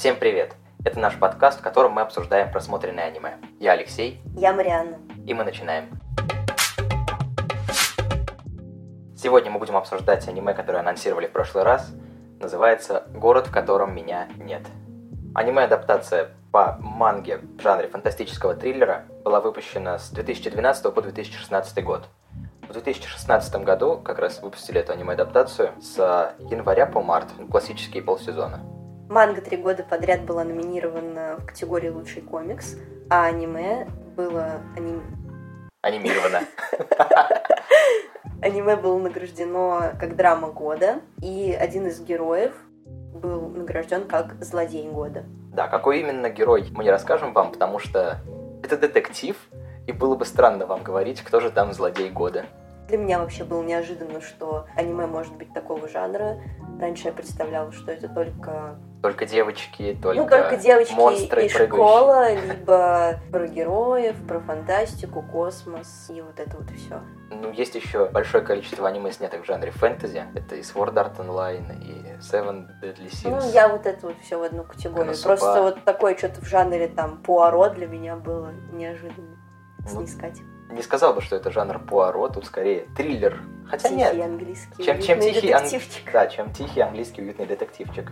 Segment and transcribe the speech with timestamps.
[0.00, 0.54] Всем привет!
[0.82, 3.34] Это наш подкаст, в котором мы обсуждаем просмотренное аниме.
[3.58, 4.22] Я Алексей.
[4.34, 4.96] Я Марианна.
[5.26, 5.90] И мы начинаем.
[9.14, 11.92] Сегодня мы будем обсуждать аниме, которое анонсировали в прошлый раз.
[12.40, 14.62] Называется «Город, в котором меня нет».
[15.34, 22.08] Аниме-адаптация по манге в жанре фантастического триллера была выпущена с 2012 по 2016 год.
[22.66, 25.98] В 2016 году как раз выпустили эту аниме-адаптацию с
[26.38, 28.79] января по март, классические полсезона.
[29.10, 32.76] Манга три года подряд была номинирована в категории «Лучший комикс»,
[33.10, 35.02] а аниме было аним...
[35.82, 36.42] анимировано.
[38.40, 42.54] Аниме было награждено как драма года, и один из героев
[43.12, 45.24] был награжден как злодей года.
[45.52, 48.18] Да, какой именно герой мы не расскажем вам, потому что
[48.62, 49.36] это детектив,
[49.88, 52.44] и было бы странно вам говорить, кто же там злодей года.
[52.86, 56.40] Для меня вообще было неожиданно, что аниме может быть такого жанра.
[56.80, 62.34] Раньше я представляла, что это только только девочки, только, ну, только девочки монстры и школа,
[62.34, 67.00] либо про героев, про фантастику, космос и вот это вот все.
[67.30, 70.24] Ну, есть еще большое количество аниме, снятых в жанре фэнтези.
[70.34, 73.40] Это и Sword Art Online, и Seven Deadly Sins.
[73.40, 75.06] Ну, я вот это вот все в одну категорию.
[75.06, 75.28] Коносупа.
[75.28, 79.38] Просто вот такое что-то в жанре там Пуаро для меня было неожиданно
[79.78, 80.40] ну, снискать.
[80.70, 83.40] Не сказал бы, что это жанр Пуаро, тут скорее триллер.
[83.68, 84.24] Хотя тихий нет.
[84.24, 86.06] английский чем, чем тихий детективчик.
[86.08, 86.12] Ан...
[86.12, 88.10] Да, чем тихий английский уютный детективчик.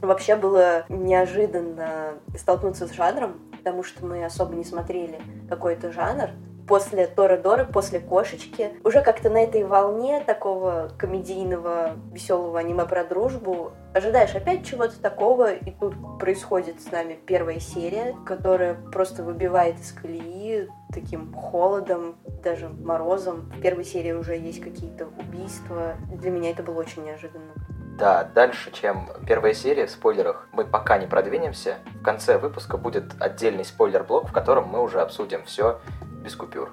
[0.00, 6.30] Вообще было неожиданно столкнуться с жанром, потому что мы особо не смотрели какой-то жанр.
[6.66, 13.02] После Тора Доры, после Кошечки, уже как-то на этой волне такого комедийного, веселого аниме про
[13.02, 19.80] дружбу, ожидаешь опять чего-то такого, и тут происходит с нами первая серия, которая просто выбивает
[19.80, 23.50] из колеи таким холодом, даже морозом.
[23.56, 25.94] В первой серии уже есть какие-то убийства.
[26.12, 27.52] Для меня это было очень неожиданно.
[28.00, 31.80] Да, дальше, чем первая серия в спойлерах, мы пока не продвинемся.
[32.00, 35.82] В конце выпуска будет отдельный спойлер-блок, в котором мы уже обсудим все
[36.24, 36.70] без купюр.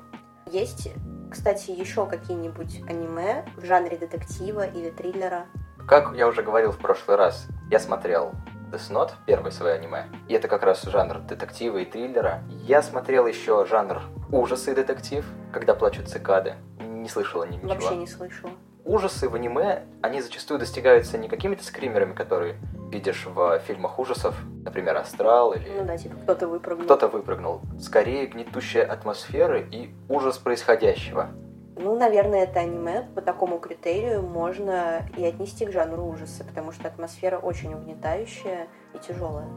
[0.50, 0.94] Есть,
[1.30, 5.48] кстати, еще какие-нибудь аниме в жанре детектива или триллера?
[5.86, 8.32] Как я уже говорил в прошлый раз, я смотрел
[8.72, 10.06] Death Note, первое свое аниме.
[10.30, 12.42] И это как раз жанр детектива и триллера.
[12.50, 14.02] Я смотрел еще жанр
[14.32, 16.56] ужасы и детектив, когда плачут цикады.
[16.80, 17.68] Не слышала ничего.
[17.68, 18.54] Вообще не слышала
[18.88, 22.56] ужасы в аниме, они зачастую достигаются не какими-то скримерами, которые
[22.90, 25.70] видишь в фильмах ужасов, например, «Астрал» или...
[25.78, 26.86] Ну да, типа кто-то выпрыгнул.
[26.86, 27.62] Кто-то выпрыгнул.
[27.80, 31.30] Скорее гнетущая атмосфера и ужас происходящего.
[31.76, 36.88] Ну, наверное, это аниме по такому критерию можно и отнести к жанру ужаса, потому что
[36.88, 39.48] атмосфера очень угнетающая и тяжелая.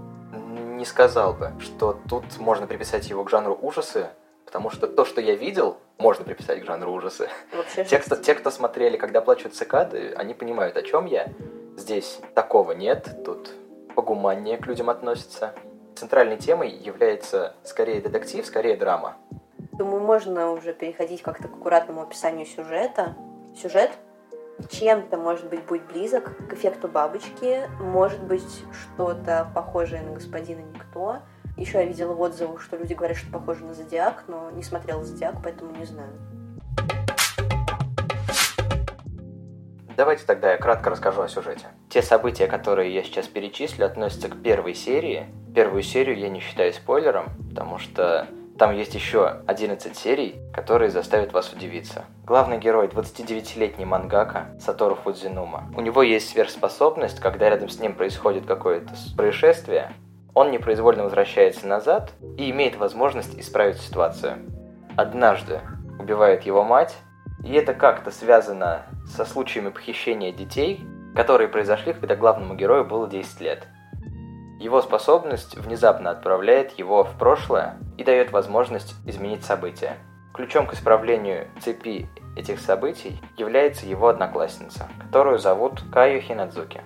[0.76, 4.08] Не сказал бы, что тут можно приписать его к жанру ужасы,
[4.50, 7.28] потому что то, что я видел, можно приписать к жанру ужасы.
[7.53, 11.28] Вообще те, кто, те, кто смотрели, когда плачут цикады, они понимают, о чем я.
[11.77, 13.53] Здесь такого нет, тут
[13.94, 15.55] погуманнее к людям относятся.
[15.94, 19.15] Центральной темой является скорее детектив, скорее драма.
[19.71, 23.15] Думаю, можно уже переходить как-то к аккуратному описанию сюжета.
[23.56, 23.93] Сюжет
[24.69, 31.19] чем-то, может быть, будет близок к эффекту бабочки, может быть, что-то похожее на господина Никто,
[31.60, 35.04] еще я видела в отзывах, что люди говорят, что похоже на Зодиак, но не смотрела
[35.04, 36.10] Зодиак, поэтому не знаю.
[39.97, 41.66] Давайте тогда я кратко расскажу о сюжете.
[41.91, 45.26] Те события, которые я сейчас перечислю, относятся к первой серии.
[45.54, 48.27] Первую серию я не считаю спойлером, потому что
[48.59, 52.06] там есть еще 11 серий, которые заставят вас удивиться.
[52.25, 55.71] Главный герой 29-летний мангака Сатору Фудзинума.
[55.77, 59.92] У него есть сверхспособность, когда рядом с ним происходит какое-то происшествие,
[60.34, 64.38] он непроизвольно возвращается назад и имеет возможность исправить ситуацию.
[64.96, 65.60] Однажды
[65.98, 66.96] убивает его мать,
[67.44, 70.80] и это как-то связано со случаями похищения детей,
[71.14, 73.66] которые произошли, когда главному герою было 10 лет.
[74.60, 79.97] Его способность внезапно отправляет его в прошлое и дает возможность изменить события.
[80.34, 86.83] Ключом к исправлению цепи этих событий является его одноклассница, которую зовут Каю Хинадзуки.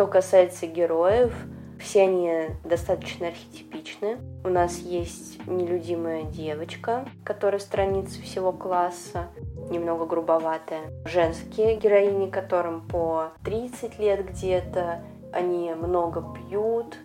[0.00, 1.30] Что касается героев,
[1.78, 4.16] все они достаточно архетипичны.
[4.44, 9.28] У нас есть нелюдимая девочка, которая страница всего класса,
[9.68, 10.90] немного грубоватая.
[11.04, 15.02] Женские героини, которым по 30 лет где-то,
[15.34, 16.96] они много пьют,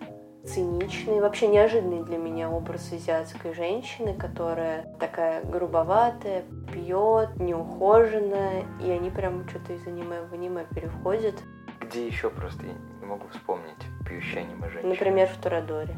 [0.45, 9.09] циничный, вообще неожиданный для меня образ азиатской женщины, которая такая грубоватая, пьет, неухоженная, и они
[9.09, 11.35] прям что-то из аниме в аниме переходят.
[11.95, 14.89] Где еще просто я не могу вспомнить пьющая аниме женщина?
[14.89, 15.95] Например, в Торадоре.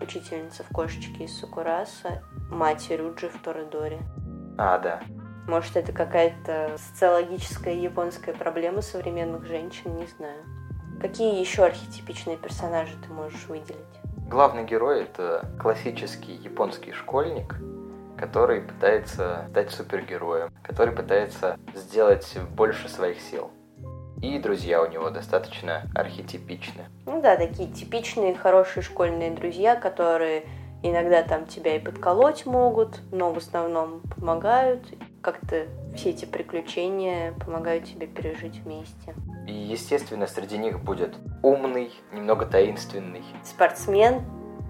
[0.00, 3.98] Учительница в кошечке из Сукураса, мать Рюджи в Торадоре.
[4.56, 5.02] А, да.
[5.46, 10.42] Может, это какая-то социологическая японская проблема современных женщин, не знаю.
[10.98, 13.76] Какие еще архетипичные персонажи ты можешь выделить?
[14.30, 17.54] Главный герой— это классический японский школьник,
[18.16, 23.50] который пытается стать супергероем, который пытается сделать больше своих сил.
[24.20, 26.84] И друзья у него достаточно архетипичны.
[27.06, 30.44] Ну да, такие типичные хорошие школьные друзья, которые
[30.82, 34.82] иногда там тебя и подколоть могут, но в основном помогают.
[35.20, 39.14] Как-то все эти приключения помогают тебе пережить вместе.
[39.46, 43.24] И, естественно, среди них будет умный, немного таинственный.
[43.44, 44.22] Спортсмен,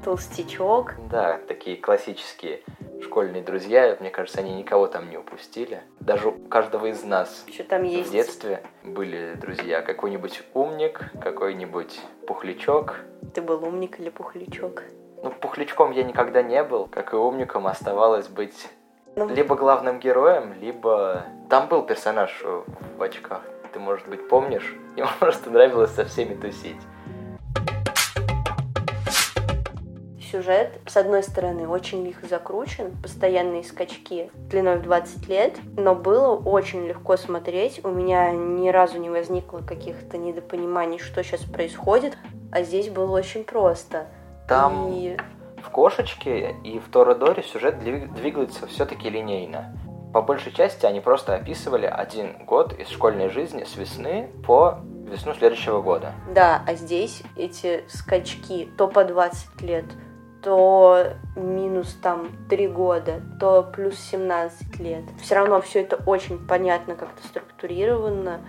[0.05, 0.95] толстячок.
[1.11, 2.61] Да, такие классические
[3.03, 3.97] школьные друзья.
[4.01, 5.83] Мне кажется, они никого там не упустили.
[6.01, 8.09] Даже у каждого из нас Что там есть?
[8.09, 9.83] в детстве были друзья.
[9.83, 12.97] Какой-нибудь умник, какой-нибудь пухлячок.
[13.35, 14.85] Ты был умник или пухлячок?
[15.23, 18.69] Ну, пухлячком я никогда не был, как и умником оставалось быть
[19.17, 21.25] Ну, либо главным героем, либо...
[21.51, 23.43] Там был персонаж в очках,
[23.73, 24.75] ты, может быть, помнишь?
[24.97, 26.81] Ему просто нравилось со всеми тусить.
[30.31, 36.37] Сюжет, с одной стороны, очень лихо закручен, постоянные скачки длиной в 20 лет, но было
[36.37, 37.83] очень легко смотреть.
[37.83, 42.19] У меня ни разу не возникло каких-то недопониманий, что сейчас происходит,
[42.53, 44.09] а здесь было очень просто.
[44.47, 45.17] Там И
[45.63, 49.75] в «Кошечке» и в «Торадоре» сюжет двиг- двигается все-таки линейно.
[50.13, 55.33] По большей части они просто описывали один год из школьной жизни с весны по весну
[55.35, 56.13] следующего года.
[56.35, 59.85] Да, а здесь эти скачки то по 20 лет,
[60.43, 65.05] то минус там 3 года, то плюс 17 лет.
[65.21, 68.41] Все равно все это очень понятно, как-то структурировано,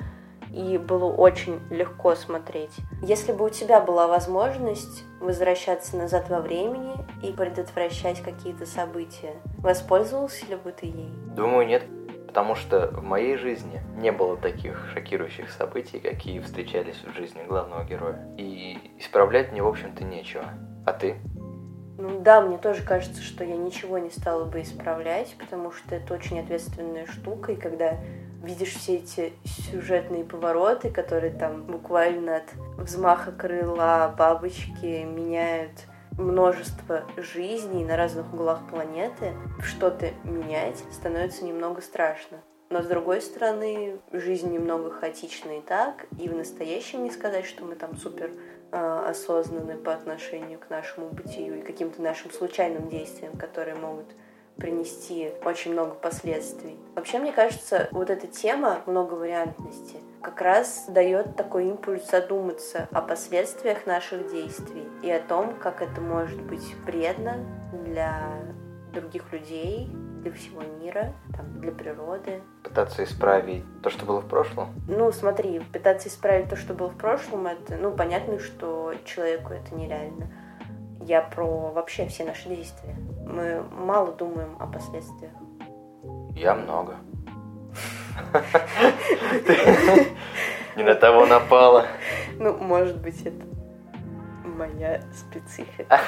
[0.52, 2.76] и было очень легко смотреть.
[3.02, 10.46] Если бы у тебя была возможность возвращаться назад во времени и предотвращать какие-то события, воспользовался
[10.48, 11.14] ли бы ты ей?
[11.36, 11.84] Думаю, нет.
[12.26, 17.84] Потому что в моей жизни не было таких шокирующих событий, какие встречались в жизни главного
[17.84, 18.28] героя.
[18.38, 20.46] И исправлять мне, в общем-то, нечего.
[20.86, 21.16] А ты?
[22.00, 26.14] Ну да, мне тоже кажется, что я ничего не стала бы исправлять, потому что это
[26.14, 27.98] очень ответственная штука, и когда
[28.42, 35.88] видишь все эти сюжетные повороты, которые там буквально от взмаха крыла бабочки меняют
[36.18, 42.38] множество жизней на разных углах планеты, что-то менять становится немного страшно.
[42.70, 47.66] Но с другой стороны, жизнь немного хаотична и так, и в настоящем не сказать, что
[47.66, 48.32] мы там супер
[48.72, 54.06] э, осознаны по отношению к нашему бытию и каким-то нашим случайным действиям, которые могут
[54.58, 56.78] принести очень много последствий.
[56.96, 63.86] Вообще, мне кажется, вот эта тема многовариантности как раз дает такой импульс задуматься о последствиях
[63.86, 67.38] наших действий и о том, как это может быть вредно
[67.86, 68.22] для
[68.94, 69.90] других людей,
[70.22, 72.42] для всего мира, там, для природы.
[72.64, 74.74] Пытаться исправить то, что было в прошлом?
[74.88, 79.74] Ну, смотри, пытаться исправить то, что было в прошлом, это, ну, понятно, что человеку это
[79.76, 80.28] нереально.
[81.02, 82.96] Я про вообще все наши действия.
[83.26, 85.32] Мы мало думаем о последствиях.
[86.36, 86.96] Я много.
[90.76, 91.88] Не на того напала.
[92.38, 93.44] Ну, может быть, это
[94.44, 96.00] моя специфика.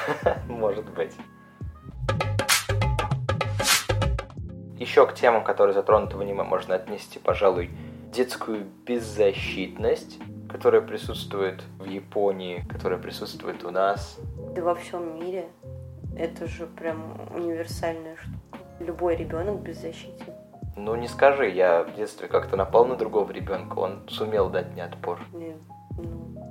[0.47, 1.15] Может быть.
[4.81, 7.69] Еще к темам, которые затронуты в аниме, можно отнести, пожалуй,
[8.11, 10.17] детскую беззащитность,
[10.49, 14.19] которая присутствует в Японии, которая присутствует у нас.
[14.55, 15.49] Да во всем мире.
[16.17, 18.65] Это же прям универсальная штука.
[18.79, 20.33] Любой ребенок беззащитен.
[20.75, 24.83] Ну, не скажи, я в детстве как-то напал на другого ребенка, он сумел дать мне
[24.83, 25.19] отпор.
[25.31, 25.57] Не,
[25.95, 26.43] ну,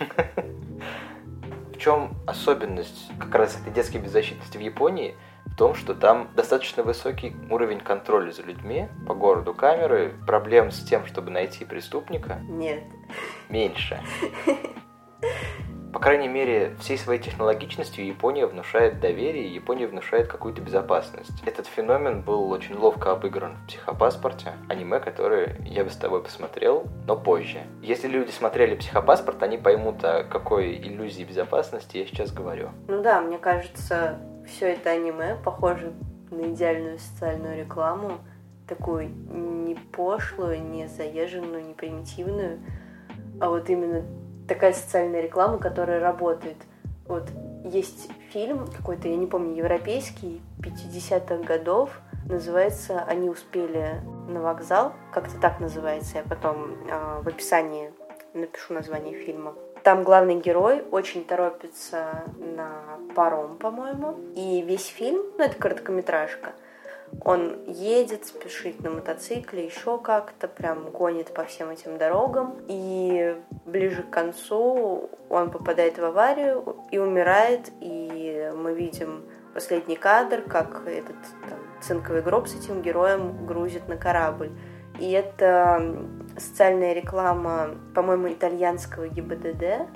[1.72, 5.14] В чем особенность как раз этой детской беззащитности в Японии?
[5.46, 10.82] В том, что там достаточно высокий уровень контроля за людьми, по городу камеры, проблем с
[10.82, 12.82] тем, чтобы найти преступника, нет.
[13.48, 14.00] меньше.
[15.92, 21.42] По крайней мере, всей своей технологичностью Япония внушает доверие, Япония внушает какую-то безопасность.
[21.44, 26.86] Этот феномен был очень ловко обыгран в «Психопаспорте», аниме, которое я бы с тобой посмотрел,
[27.06, 27.62] но позже.
[27.82, 32.70] Если люди смотрели «Психопаспорт», они поймут, о какой иллюзии безопасности я сейчас говорю.
[32.86, 34.20] Ну да, мне кажется,
[34.50, 35.92] все это аниме похоже
[36.30, 38.18] на идеальную социальную рекламу,
[38.66, 42.58] такую не пошлую, не заезженную, не примитивную,
[43.40, 44.04] а вот именно
[44.46, 46.56] такая социальная реклама, которая работает.
[47.06, 47.30] Вот
[47.64, 55.38] есть фильм какой-то, я не помню, европейский, 50-х годов, называется «Они успели на вокзал», как-то
[55.40, 57.92] так называется, я потом э, в описании
[58.34, 59.54] напишу название фильма.
[59.82, 66.52] Там главный герой очень торопится на паром, по-моему, и весь фильм, ну это короткометражка,
[67.22, 72.56] Он едет, спешит на мотоцикле, еще как-то, прям гонит по всем этим дорогам.
[72.68, 77.70] И ближе к концу он попадает в аварию и умирает.
[77.80, 81.16] И мы видим последний кадр, как этот
[81.48, 84.50] там, цинковый гроб с этим героем грузит на корабль.
[85.00, 85.96] И это
[86.36, 89.88] социальная реклама, по-моему, итальянского ГИБДД,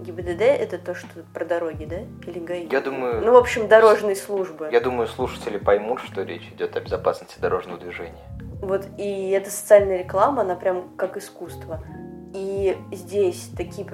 [0.00, 2.00] ГИБДД это то, что про дороги, да?
[2.28, 2.68] Или ГАИ?
[2.70, 3.24] Я думаю...
[3.24, 4.68] Ну, в общем, дорожные службы.
[4.72, 8.22] Я думаю, слушатели поймут, что речь идет о безопасности дорожного движения.
[8.60, 11.80] Вот, и эта социальная реклама, она прям как искусство.
[12.34, 13.86] И здесь такие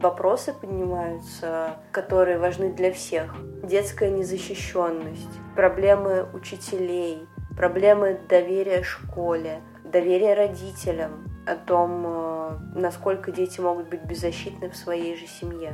[0.00, 3.34] вопросы поднимаются, которые важны для всех.
[3.62, 9.60] Детская незащищенность, проблемы учителей, проблемы доверия школе,
[9.96, 15.72] доверие родителям, о том, э, насколько дети могут быть беззащитны в своей же семье.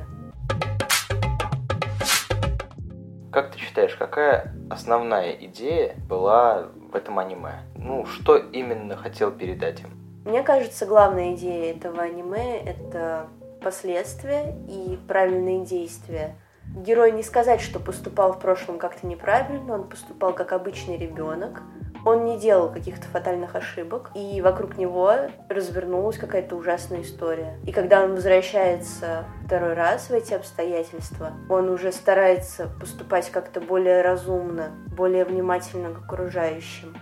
[3.33, 7.63] Как ты считаешь, какая основная идея была в этом аниме?
[7.77, 9.91] Ну, что именно хотел передать им?
[10.25, 13.27] Мне кажется, главная идея этого аниме— это
[13.61, 16.37] последствия и правильные действия.
[16.77, 21.63] Герой не сказать, что поступал в прошлом как-то неправильно, он поступал как обычный ребенок,
[22.05, 25.13] он не делал каких-то фатальных ошибок, и вокруг него
[25.49, 27.59] развернулась какая-то ужасная история.
[27.65, 34.03] И когда он возвращается второй раз в эти обстоятельства, он уже старается поступать как-то более
[34.03, 36.97] разумно, более внимательно к окружающим.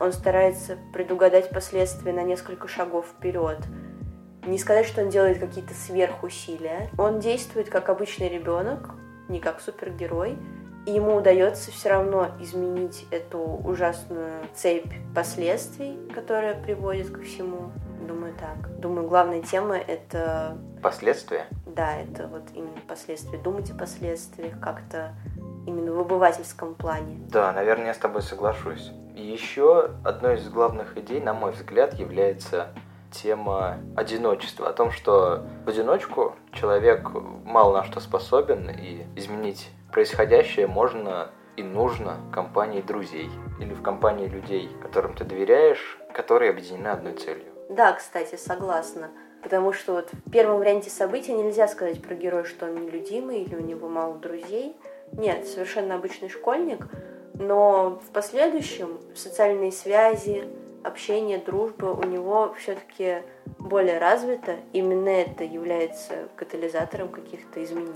[0.00, 3.58] Он старается предугадать последствия на несколько шагов вперед.
[4.46, 6.88] Не сказать, что он делает какие-то сверхусилия.
[6.96, 8.94] Он действует как обычный ребенок,
[9.28, 10.38] не как супергерой,
[10.86, 17.70] и ему удается все равно изменить эту ужасную цепь последствий, которая приводит ко всему.
[18.06, 18.80] Думаю так.
[18.80, 20.56] Думаю, главная тема это...
[20.82, 21.46] Последствия?
[21.66, 23.38] Да, это вот именно последствия.
[23.38, 25.14] Думать о последствиях как-то
[25.66, 27.20] именно в обывательском плане.
[27.28, 28.90] Да, наверное, я с тобой соглашусь.
[29.14, 32.68] Еще одной из главных идей, на мой взгляд, является
[33.10, 37.10] тема одиночества, о том, что в одиночку человек
[37.44, 43.30] мало на что способен, и изменить происходящее можно и нужно компании друзей
[43.60, 47.52] или в компании людей, которым ты доверяешь, которые объединены одной целью.
[47.68, 49.10] Да, кстати, согласна.
[49.42, 53.54] Потому что вот в первом варианте событий нельзя сказать про героя, что он нелюдимый или
[53.54, 54.76] у него мало друзей.
[55.12, 56.86] Нет, совершенно обычный школьник.
[57.34, 60.44] Но в последующем социальные связи,
[60.84, 63.22] общение, дружба у него все-таки
[63.58, 64.56] более развито.
[64.72, 67.94] Именно это является катализатором каких-то изменений.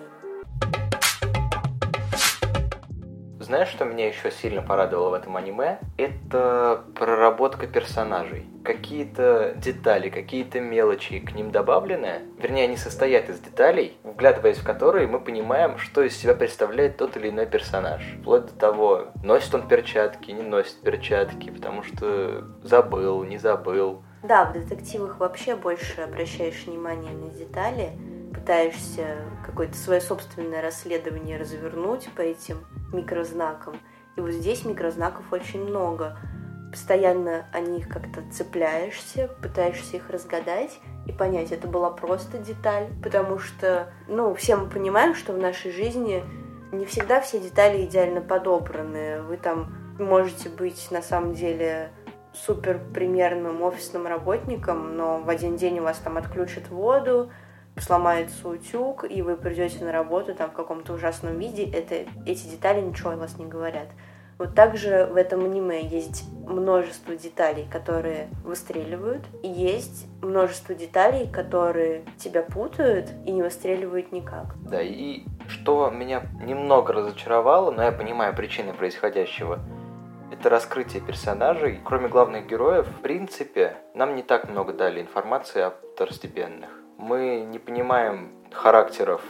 [3.44, 5.78] Знаешь, что меня еще сильно порадовало в этом аниме?
[5.98, 8.48] Это проработка персонажей.
[8.64, 12.22] Какие-то детали, какие-то мелочи к ним добавлены.
[12.38, 17.18] Вернее, они состоят из деталей, вглядываясь в которые мы понимаем, что из себя представляет тот
[17.18, 18.02] или иной персонаж.
[18.22, 24.02] Вплоть до того, носит он перчатки, не носит перчатки, потому что забыл, не забыл.
[24.22, 27.90] Да, в детективах вообще больше обращаешь внимание на детали,
[28.34, 32.58] пытаешься какое-то свое собственное расследование развернуть по этим
[32.92, 33.76] микрознакам.
[34.16, 36.18] И вот здесь микрознаков очень много.
[36.70, 43.38] Постоянно о них как-то цепляешься, пытаешься их разгадать и понять, это была просто деталь, потому
[43.38, 46.24] что, ну, все мы понимаем, что в нашей жизни
[46.72, 49.22] не всегда все детали идеально подобраны.
[49.22, 51.90] Вы там можете быть на самом деле
[52.32, 57.30] супер примерным офисным работником, но в один день у вас там отключат воду,
[57.76, 62.80] сломается утюг, и вы придете на работу там в каком-то ужасном виде, это, эти детали
[62.80, 63.88] ничего о вас не говорят.
[64.36, 72.04] Вот также в этом аниме есть множество деталей, которые выстреливают, и есть множество деталей, которые
[72.18, 74.56] тебя путают и не выстреливают никак.
[74.68, 79.60] Да, и что меня немного разочаровало, но я понимаю причины происходящего,
[80.32, 81.80] это раскрытие персонажей.
[81.84, 87.58] Кроме главных героев, в принципе, нам не так много дали информации о второстепенных мы не
[87.58, 89.20] понимаем характеров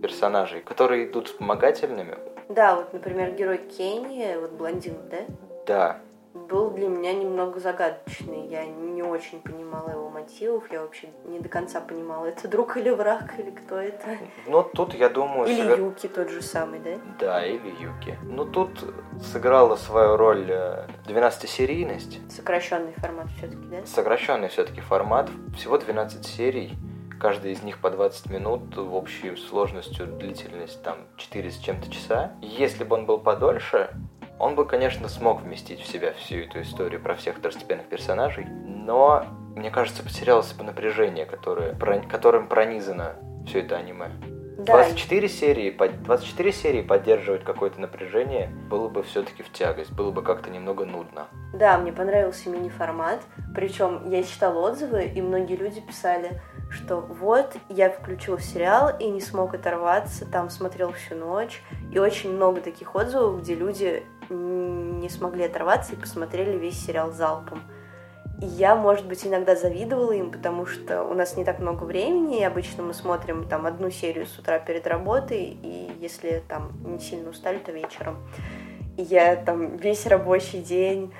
[0.00, 2.16] персонажей, которые идут вспомогательными.
[2.48, 5.18] Да, вот, например, герой Кенни, вот блондин, да?
[5.66, 5.98] Да.
[6.34, 8.46] Был для меня немного загадочный.
[8.48, 10.70] Я не очень понимала его мотивов.
[10.70, 14.18] Я вообще не до конца понимала, это друг или враг, или кто это.
[14.46, 15.48] Ну, тут, я думаю...
[15.48, 15.78] Или сыгр...
[15.78, 16.90] Юки тот же самый, да?
[17.18, 18.18] Да, или Юки.
[18.24, 18.70] Ну, тут
[19.32, 20.50] сыграла свою роль
[21.06, 22.18] 12-серийность.
[22.18, 23.86] Э, Сокращенный формат все-таки, да?
[23.86, 25.30] Сокращенный все-таки формат.
[25.56, 26.76] Всего 12 серий
[27.20, 32.32] каждый из них по 20 минут, в общей сложностью длительность там 4 с чем-то часа.
[32.40, 33.90] Если бы он был подольше,
[34.38, 39.24] он бы, конечно, смог вместить в себя всю эту историю про всех второстепенных персонажей, но,
[39.54, 41.74] мне кажется, потерялось бы напряжение, которое,
[42.08, 43.16] которым пронизано
[43.46, 44.10] все это аниме.
[44.58, 44.74] Да.
[44.74, 50.22] 24 серии, под- 24 серии поддерживать какое-то напряжение было бы все-таки в тягость, было бы
[50.22, 51.26] как-то немного нудно.
[51.52, 53.20] Да, мне понравился мини-формат.
[53.54, 56.40] Причем я читала отзывы, и многие люди писали,
[56.70, 61.62] что вот, я включил сериал и не смог оторваться, там смотрел всю ночь.
[61.92, 67.62] И очень много таких отзывов, где люди не смогли оторваться и посмотрели весь сериал залпом.
[68.40, 72.40] И я, может быть, иногда завидовала им, потому что у нас не так много времени,
[72.40, 76.98] и обычно мы смотрим там одну серию с утра перед работой, и если там не
[76.98, 78.16] сильно устали, то вечером.
[78.96, 81.12] И я там весь рабочий день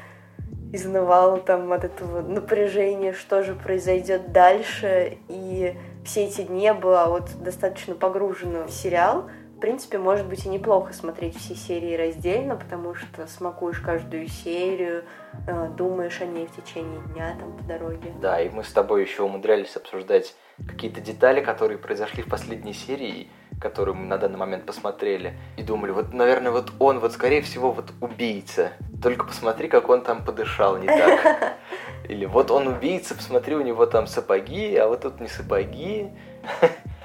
[0.75, 5.19] изнывала там от этого напряжения, что же произойдет дальше.
[5.29, 9.31] И все эти дни я была вот достаточно погружена в сериал.
[9.57, 15.05] В принципе, может быть и неплохо смотреть все серии раздельно, потому что смакуешь каждую серию,
[15.47, 18.13] э, думаешь о ней в течение дня там по дороге.
[18.21, 20.35] Да, и мы с тобой еще умудрялись обсуждать
[20.69, 23.31] какие-то детали, которые произошли в последней серии,
[23.61, 27.73] которую мы на данный момент посмотрели, и думали, вот, наверное, вот он, вот, скорее всего,
[27.73, 28.73] вот убийца.
[29.03, 31.55] Только посмотри, как он там подышал не так.
[32.09, 36.11] Или вот он убийца, посмотри, у него там сапоги, а вот тут не сапоги.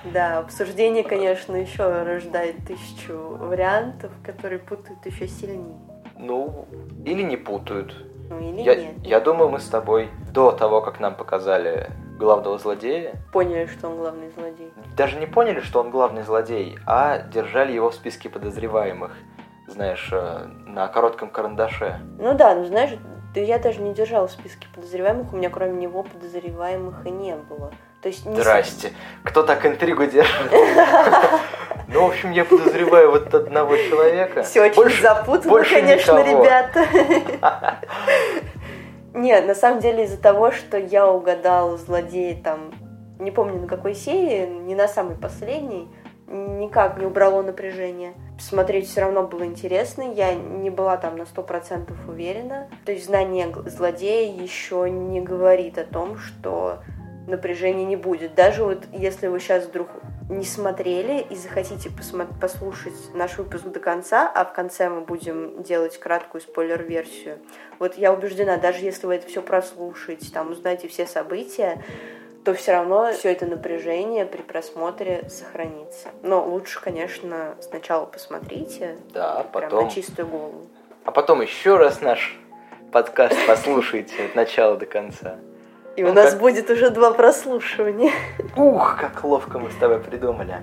[0.03, 5.77] Да, обсуждение, конечно, еще рождает тысячу вариантов, которые путают еще сильнее.
[6.17, 6.67] Ну,
[7.05, 7.95] или не путают.
[8.29, 8.93] Ну или Я, нет.
[9.03, 13.97] я думаю, мы с тобой до того, как нам показали главного злодея, Поняли, что он
[13.97, 14.71] главный злодей.
[14.95, 19.11] даже не поняли, что он главный злодей, а держали его в списке подозреваемых,
[19.67, 21.99] знаешь, э, на коротком карандаше.
[22.19, 22.91] Ну да, ну знаешь,
[23.33, 27.35] да я даже не держала в списке подозреваемых, у меня кроме него подозреваемых и не
[27.35, 27.71] было.
[28.01, 28.93] То есть не Здрасте.
[29.23, 30.51] Кто так интригу держит?
[31.91, 34.43] Ну, в общем, я подозреваю вот одного человека.
[34.43, 36.85] Все очень больше конечно, ребята.
[39.19, 42.71] Нет, на самом деле из-за того, что я угадал злодея там,
[43.19, 45.89] не помню на какой серии, не на самой последней,
[46.25, 48.13] никак не убрало напряжение.
[48.39, 52.69] Смотреть все равно было интересно, я не была там на сто процентов уверена.
[52.85, 56.79] То есть знание злодея еще не говорит о том, что
[57.29, 58.35] напряжения не будет.
[58.35, 59.87] Даже вот если вы сейчас вдруг
[60.29, 61.89] не смотрели и захотите
[62.39, 67.39] послушать наш выпуск до конца, а в конце мы будем делать краткую спойлер-версию,
[67.79, 71.83] вот я убеждена, даже если вы это все прослушаете, там узнаете все события,
[72.45, 76.09] то все равно все это напряжение при просмотре сохранится.
[76.23, 79.85] Но лучше, конечно, сначала посмотрите, Да, прям потом...
[79.85, 80.67] на чистую голову.
[81.05, 82.39] А потом еще раз наш
[82.91, 85.37] подкаст послушайте от начала до конца.
[85.99, 88.13] И Ну, у нас будет уже два прослушивания.
[88.55, 90.61] Ух, как ловко мы с тобой придумали.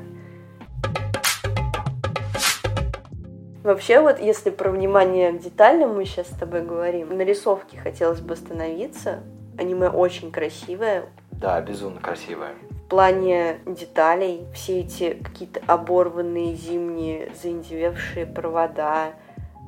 [3.62, 8.20] Вообще, вот если про внимание к деталям мы сейчас с тобой говорим, на рисовке хотелось
[8.20, 9.25] бы остановиться.
[9.59, 11.05] Аниме очень красивое.
[11.33, 12.55] Да, безумно красивая.
[12.70, 19.11] В плане деталей, все эти какие-то оборванные зимние заиндевевшие провода,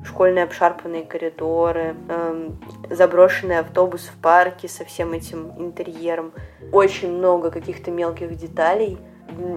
[0.03, 2.59] школьные обшарпанные коридоры, эм,
[2.89, 6.33] заброшенный автобус в парке со всем этим интерьером.
[6.71, 8.97] Очень много каких-то мелких деталей.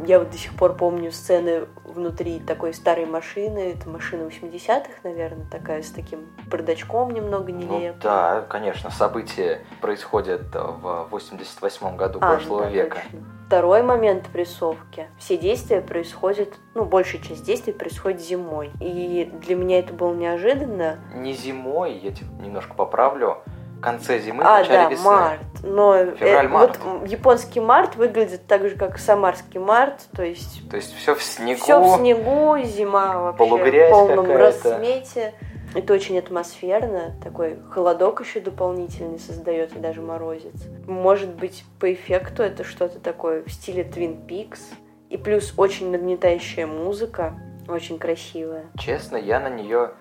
[0.07, 3.73] Я вот до сих пор помню сцены внутри такой старой машины.
[3.75, 8.01] Это машина 80-х, наверное, такая с таким бардачком немного Ну нелепым.
[8.01, 12.99] да, конечно, события происходят в 88 году А, ну прошлого да, века.
[13.03, 13.19] точно.
[13.47, 15.09] Второй момент в рисовке.
[15.19, 18.71] Все действия происходят, ну, большая часть действий происходит зимой.
[18.81, 20.99] И для меня это было неожиданно.
[21.15, 23.39] Не зимой, я тебя немножко поправлю,
[23.83, 25.05] конце зимы, а, начале да, весны.
[25.05, 25.41] март.
[25.63, 26.79] Но э, Февраль-март.
[26.85, 30.09] вот м, японский март выглядит так же, как самарский март.
[30.17, 31.61] То есть То есть все в снегу.
[31.61, 35.35] все в снегу, зима вообще полугрязь в полном рассвете.
[35.75, 40.53] Это очень атмосферно, такой холодок еще дополнительный создает и даже морозец.
[40.87, 44.61] Может быть, по эффекту это что-то такое в стиле Twin Peaks.
[45.09, 47.35] И плюс очень нагнетающая музыка,
[47.69, 48.65] очень красивая.
[48.79, 49.93] Честно, я на нее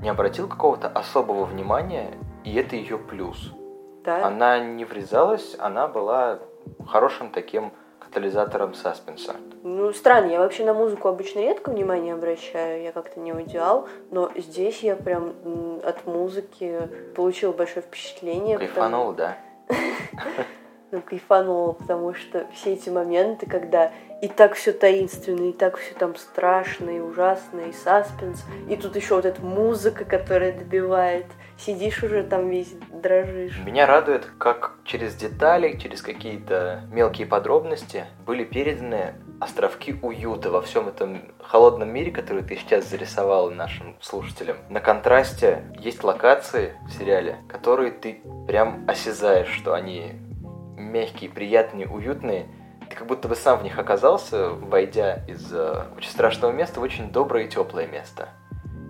[0.00, 2.08] не обратил какого-то особого внимания,
[2.44, 3.52] и это ее плюс.
[4.04, 4.26] Да?
[4.26, 6.38] Она не врезалась, она была
[6.86, 9.36] хорошим таким катализатором саспенса.
[9.62, 14.30] Ну, странно, я вообще на музыку обычно редко внимание обращаю, я как-то не аудиал, но
[14.36, 15.34] здесь я прям
[15.84, 18.58] от музыки получила большое впечатление.
[18.58, 19.36] потому- Кайфанул, да?
[20.90, 25.94] ну, кайфанула, потому что все эти моменты, когда и так все таинственно, и так все
[25.94, 31.26] там страшно, и ужасно, и саспенс, и тут еще вот эта музыка, которая добивает,
[31.60, 33.58] сидишь уже там весь дрожишь.
[33.64, 40.88] Меня радует, как через детали, через какие-то мелкие подробности были переданы островки уюта во всем
[40.88, 44.56] этом холодном мире, который ты сейчас зарисовал нашим слушателям.
[44.68, 50.12] На контрасте есть локации в сериале, которые ты прям осязаешь, что они
[50.76, 52.48] мягкие, приятные, уютные,
[52.88, 56.82] Ты как будто бы сам в них оказался, войдя из э, очень страшного места в
[56.82, 58.30] очень доброе и теплое место.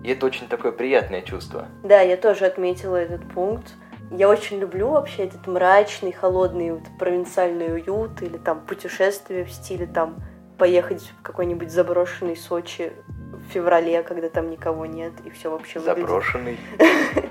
[0.03, 1.67] И это очень такое приятное чувство.
[1.83, 3.73] Да, я тоже отметила этот пункт.
[4.09, 9.85] Я очень люблю вообще этот мрачный, холодный вот, провинциальный уют или там путешествие в стиле
[9.85, 10.21] там
[10.57, 12.91] поехать в какой-нибудь заброшенный Сочи
[13.31, 15.99] в феврале, когда там никого нет, и все вообще выглядит...
[15.99, 16.57] Заброшенный?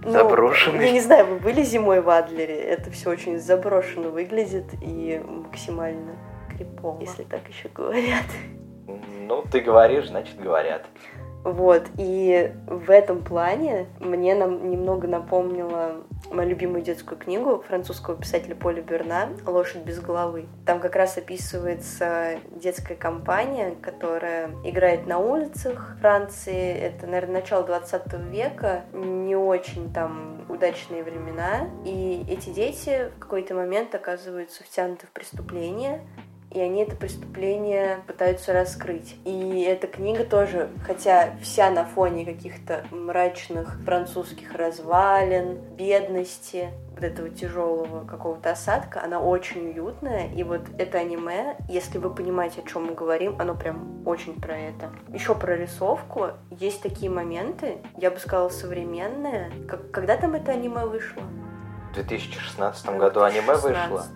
[0.00, 0.86] Ну, заброшенный?
[0.86, 2.54] Я не знаю, вы были зимой в Адлере?
[2.54, 6.16] Это все очень заброшенно выглядит и максимально
[6.56, 8.24] крипово, если так еще говорят.
[8.86, 10.86] Ну, ты говоришь, значит, говорят.
[11.48, 18.54] Вот, и в этом плане мне нам немного напомнила мою любимую детскую книгу французского писателя
[18.54, 20.46] Поля Берна «Лошадь без головы».
[20.66, 26.74] Там как раз описывается детская компания, которая играет на улицах Франции.
[26.74, 31.70] Это, наверное, начало 20 века, не очень там удачные времена.
[31.86, 36.02] И эти дети в какой-то момент оказываются втянуты в преступление,
[36.50, 39.16] и они это преступление пытаются раскрыть.
[39.24, 47.28] И эта книга тоже, хотя вся на фоне каких-то мрачных французских развалин, бедности, вот этого
[47.28, 50.28] тяжелого какого-то осадка, она очень уютная.
[50.34, 54.58] И вот это аниме, если вы понимаете, о чем мы говорим, оно прям очень про
[54.58, 54.90] это.
[55.12, 56.30] Еще про рисовку.
[56.50, 59.52] Есть такие моменты, я бы сказала, современные.
[59.68, 61.22] Как, когда там это аниме вышло?
[61.90, 63.36] В 2016 году 2016.
[63.36, 64.06] аниме вышло.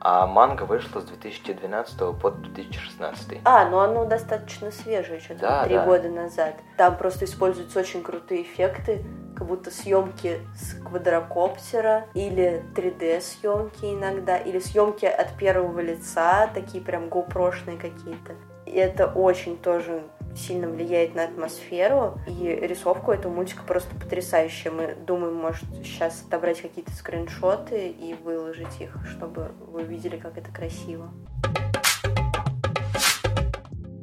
[0.00, 3.40] А манга вышла с 2012 по 2016.
[3.44, 5.84] А, ну оно достаточно свежее, что-то да, три да.
[5.84, 6.54] года назад.
[6.76, 9.04] Там просто используются очень крутые эффекты,
[9.36, 16.82] как будто съемки с квадрокоптера или 3D съемки иногда, или съемки от первого лица, такие
[16.82, 18.34] прям GoPro-шные какие-то.
[18.66, 20.02] И это очень тоже
[20.36, 24.70] сильно влияет на атмосферу, и рисовку этого мультика просто потрясающая.
[24.70, 30.50] Мы думаем, может, сейчас отобрать какие-то скриншоты и выложить их, чтобы вы увидели, как это
[30.52, 31.10] красиво.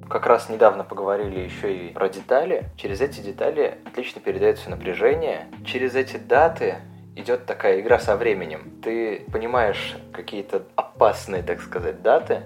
[0.10, 2.66] Как раз недавно поговорили еще и про детали.
[2.76, 5.48] Через эти детали отлично передается напряжение.
[5.66, 6.76] Через эти даты
[7.16, 8.80] идет такая игра со временем.
[8.84, 12.42] Ты понимаешь какие-то опасные, так сказать, даты,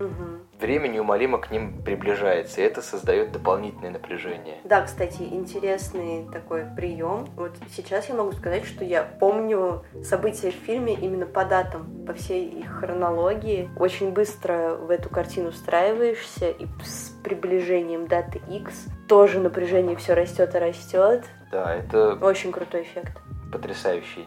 [0.00, 0.31] угу
[0.62, 4.58] время неумолимо к ним приближается, и это создает дополнительное напряжение.
[4.64, 7.26] Да, кстати, интересный такой прием.
[7.36, 12.14] Вот сейчас я могу сказать, что я помню события в фильме именно по датам, по
[12.14, 13.68] всей их хронологии.
[13.76, 20.54] Очень быстро в эту картину встраиваешься, и с приближением даты X тоже напряжение все растет
[20.54, 21.24] и растет.
[21.50, 22.14] Да, это...
[22.22, 23.18] Очень крутой эффект.
[23.52, 24.26] Потрясающий.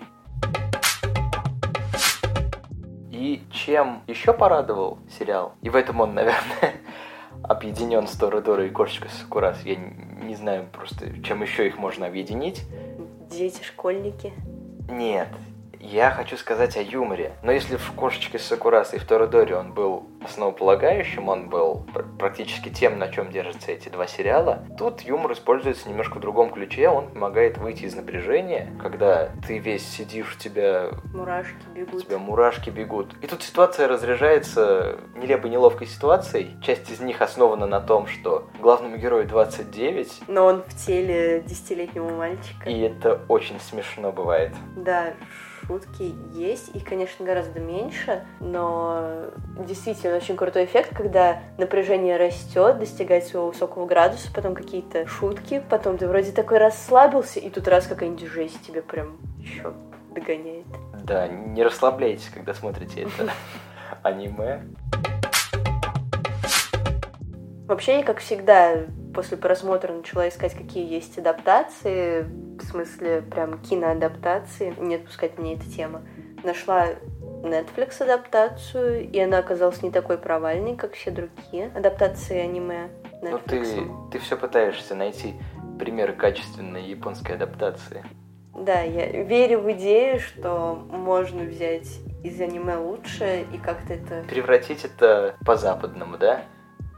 [3.26, 6.76] И чем еще порадовал сериал, и в этом он, наверное,
[7.44, 12.62] объединен с Торадора и Кошечка Сакурас, я не знаю просто, чем еще их можно объединить.
[13.32, 14.32] Дети, школьники.
[14.88, 15.30] Нет,
[15.80, 17.32] я хочу сказать о юморе.
[17.42, 21.86] Но если в «Кошечке Сакураса» и в «Торадоре» он был основополагающим, он был
[22.20, 26.90] практически тем, на чем держатся эти два сериала, тут юмор используется немножко в другом ключе,
[26.90, 30.90] он помогает выйти из напряжения, когда ты весь сидишь, у тебя...
[31.14, 31.94] Мурашки бегут.
[31.94, 33.16] У тебя мурашки бегут.
[33.22, 36.52] И тут ситуация разряжается нелепой неловкой ситуацией.
[36.62, 40.24] Часть из них основана на том, что главному герою 29.
[40.28, 42.70] Но он в теле десятилетнего мальчика.
[42.70, 44.54] И это очень смешно бывает.
[44.76, 45.14] Да,
[45.68, 49.32] шутки есть, их, конечно, гораздо меньше, но
[49.68, 55.98] действительно очень крутой эффект, когда напряжение растет, достигает своего высокого градуса, потом какие-то шутки, потом
[55.98, 59.74] ты вроде такой расслабился, и тут раз какая-нибудь жесть тебе прям еще
[60.14, 60.66] догоняет.
[61.04, 63.32] Да, не расслабляйтесь, когда смотрите это
[64.04, 64.64] аниме.
[67.68, 74.76] Вообще, я, как всегда, после просмотра начала искать, какие есть адаптации, в смысле прям киноадаптации,
[74.78, 76.02] не отпускать мне эта тема.
[76.44, 76.88] Нашла
[77.42, 82.90] Netflix адаптацию, и она оказалась не такой провальной, как все другие адаптации аниме
[83.22, 83.32] Netflix.
[83.32, 85.34] Ну ты, ты все пытаешься найти
[85.80, 88.04] примеры качественной японской адаптации.
[88.54, 94.24] Да, я верю в идею, что можно взять из аниме лучше и как-то это...
[94.28, 96.42] Превратить это по-западному, да?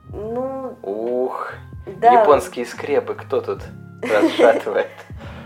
[0.09, 0.77] Ну...
[0.83, 1.53] Ух,
[1.99, 2.21] да.
[2.21, 3.61] японские скрепы кто тут
[4.01, 4.87] расшатывает?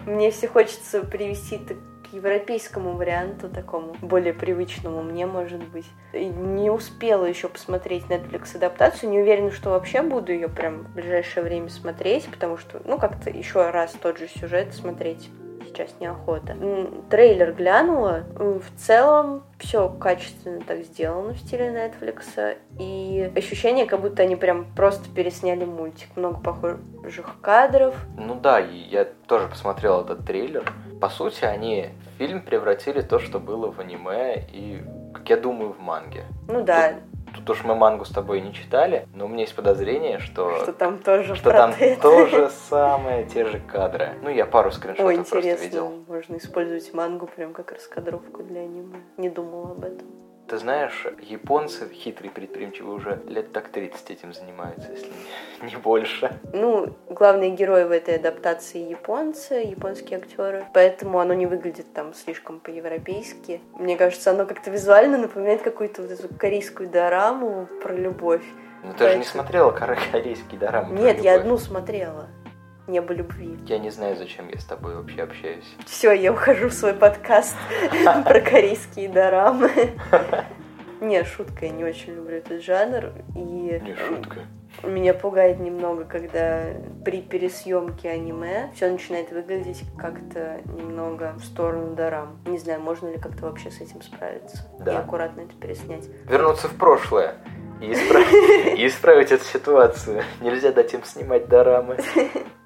[0.06, 5.86] Мне все хочется привести к европейскому варианту, такому более привычному мне, может быть.
[6.14, 11.44] Не успела еще посмотреть Netflix адаптацию, не уверена, что вообще буду ее прям в ближайшее
[11.44, 15.30] время смотреть, потому что, ну, как-то еще раз тот же сюжет смотреть
[15.74, 16.56] сейчас неохота.
[17.10, 18.24] Трейлер глянула.
[18.36, 22.58] В целом все качественно так сделано в стиле Netflix.
[22.80, 26.10] И ощущение, как будто они прям просто пересняли мультик.
[26.16, 27.96] Много похожих кадров.
[28.18, 30.72] Ну да, я тоже посмотрел этот трейлер.
[31.00, 35.80] По сути, они фильм превратили то, что было в аниме и, как я думаю, в
[35.80, 36.26] манге.
[36.48, 36.92] Ну да.
[36.92, 37.11] Тут,
[37.52, 40.58] Тут уж мы мангу с тобой не читали, но у меня есть подозрение, что...
[40.62, 44.14] Что там тоже Что там то же самое, те же кадры.
[44.22, 45.94] Ну, я пару скриншотов Ой, просто интересно, видел.
[46.08, 49.02] можно использовать мангу прям как раскадровку для аниме.
[49.18, 50.08] Не думала об этом.
[50.48, 55.08] Ты знаешь, японцы хитрые, предприимчивые уже лет так 30 этим занимаются, если
[55.62, 56.38] не, не больше.
[56.52, 62.60] Ну, главные герои в этой адаптации японцы, японские актеры, поэтому оно не выглядит там слишком
[62.60, 63.62] по-европейски.
[63.76, 68.44] Мне кажется, оно как-то визуально напоминает какую-то вот эту корейскую дораму про любовь.
[68.84, 70.96] Ну, ты же не смотрела кор- корейский дорамы?
[70.96, 72.28] про Нет, я одну смотрела.
[72.88, 73.58] Небо любви.
[73.68, 75.76] Я не знаю, зачем я с тобой вообще общаюсь.
[75.86, 77.56] Все, я ухожу в свой подкаст
[78.26, 79.70] про корейские дорамы.
[81.00, 83.12] Не, шутка, я не очень люблю этот жанр.
[83.36, 84.42] И Не шутка.
[84.84, 86.64] меня пугает немного, когда
[87.06, 92.40] при пересъемке аниме все начинает выглядеть как-то немного в сторону дорам.
[92.46, 94.94] Не знаю, можно ли как-то вообще с этим справиться Да.
[94.94, 96.08] и аккуратно это переснять.
[96.28, 97.36] Вернуться в прошлое
[97.80, 97.92] и
[98.88, 100.24] исправить эту ситуацию.
[100.42, 101.98] Нельзя дать им снимать дорамы.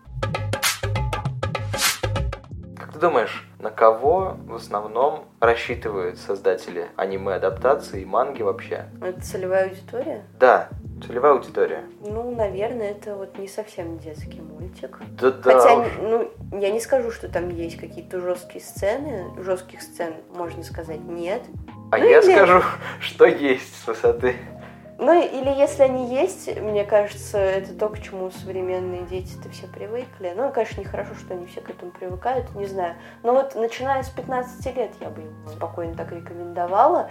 [2.96, 8.86] ты думаешь, на кого в основном рассчитывают создатели аниме-адаптации и манги вообще?
[9.02, 10.24] Это целевая аудитория?
[10.40, 10.70] Да,
[11.06, 11.84] целевая аудитория.
[12.00, 15.00] Ну, наверное, это вот не совсем детский мультик.
[15.20, 15.60] Да, да.
[15.60, 15.88] Хотя, уж.
[16.02, 19.26] ну, я не скажу, что там есть какие-то жесткие сцены.
[19.44, 21.42] Жестких сцен, можно сказать, нет.
[21.92, 22.62] А ну я или- скажу,
[23.02, 24.38] что есть с высоты.
[24.98, 30.34] Ну, или если они есть, мне кажется, это то, к чему современные дети-то все привыкли.
[30.36, 32.96] Ну, конечно, нехорошо, что они все к этому привыкают, не знаю.
[33.22, 37.10] Но вот начиная с 15 лет я бы им спокойно так рекомендовала.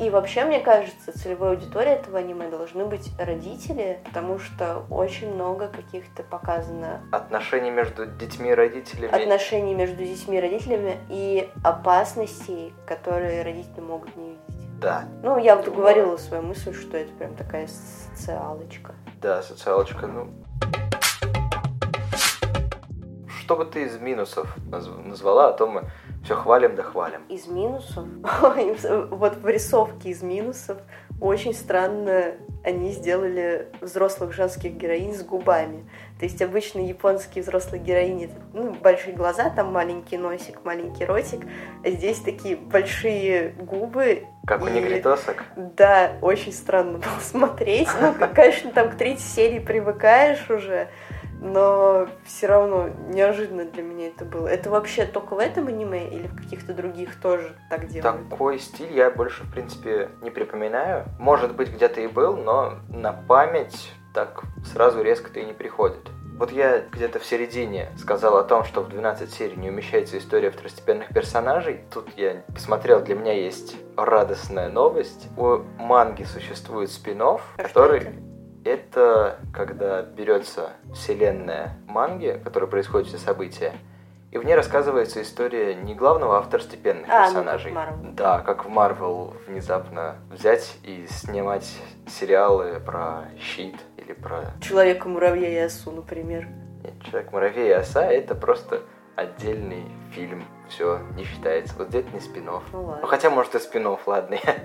[0.00, 5.68] И вообще, мне кажется, целевой аудиторией этого аниме должны быть родители, потому что очень много
[5.68, 9.12] каких-то показано Отношения между детьми и родителями.
[9.12, 14.63] отношений между детьми и родителями и опасностей, которые родители могут не видеть.
[14.80, 18.94] Да, Ну, я вот говорила свою мысль, что это прям такая социалочка.
[19.22, 20.28] да, социалочка, ну...
[23.40, 25.82] Что бы ты из минусов наз- назвала, а то мы
[26.24, 27.20] все хвалим да хвалим.
[27.28, 28.06] Из минусов,
[29.10, 30.78] вот в рисовке из минусов
[31.20, 35.88] очень странно они сделали взрослых женских героинь с губами.
[36.18, 41.46] То есть обычно японские взрослые героини, ну, большие глаза, там маленький носик, маленький ротик,
[41.84, 44.24] а здесь такие большие губы.
[44.46, 45.44] Как у негритосок.
[45.56, 47.88] Да, очень странно было смотреть.
[48.00, 50.88] Ну, конечно, там к третьей серии привыкаешь уже,
[51.40, 54.46] но все равно неожиданно для меня это было.
[54.48, 58.28] Это вообще только в этом аниме или в каких-то других тоже так делают?
[58.30, 61.04] Такой стиль я больше, в принципе, не припоминаю.
[61.18, 66.08] Может быть, где-то и был, но на память так сразу резко-то и не приходит.
[66.36, 70.50] Вот я где-то в середине сказал о том, что в 12 серий не умещается история
[70.50, 71.84] второстепенных персонажей.
[71.92, 75.28] Тут я посмотрел, для меня есть радостная новость.
[75.36, 78.14] У манги существует спин А который...
[78.64, 79.38] это?
[79.52, 83.72] Когда берется вселенная манги, в которой происходят все события,
[84.34, 87.72] и в ней рассказывается история не главного, а второстепенных А, ну, как персонажей.
[87.72, 88.14] в Marvel.
[88.14, 91.72] Да, как в Марвел внезапно взять и снимать
[92.08, 96.48] сериалы про щит или про Человека-муравья и осу, например.
[96.82, 98.82] Нет, Человек-муравей и оса это просто
[99.14, 100.44] отдельный фильм.
[100.68, 101.74] Все, не считается.
[101.78, 103.06] Вот это не спин Ну Ну, ладно.
[103.06, 104.34] хотя, может, и спин ладно.
[104.44, 104.56] я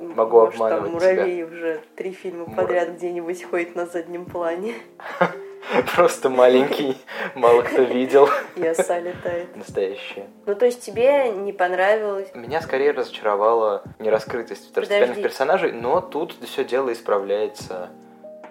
[0.00, 1.10] Могу Может, обманывать там тебя.
[1.14, 4.74] муравей уже три фильма подряд где-нибудь ходит на заднем плане.
[5.94, 6.96] Просто маленький,
[7.34, 8.28] мало кто видел.
[8.56, 9.56] И оса летает.
[9.56, 10.26] Настоящее.
[10.46, 16.64] Ну, то есть тебе не понравилось Меня скорее разочаровала нераскрытость второстепенных персонажей, но тут все
[16.64, 17.90] дело исправляется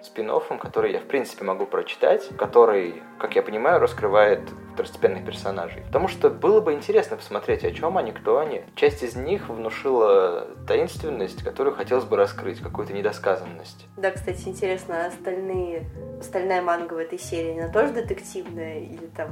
[0.04, 4.40] спин который я в принципе могу прочитать, который, как я понимаю, раскрывает
[4.74, 5.82] второстепенных персонажей.
[5.86, 8.62] Потому что было бы интересно посмотреть, о чем они, кто они.
[8.74, 13.86] Часть из них внушила таинственность, которую хотелось бы раскрыть, какую-то недосказанность.
[13.96, 15.84] Да, кстати, интересно, а остальные,
[16.20, 19.28] остальная манга в этой серии, она тоже детективная или там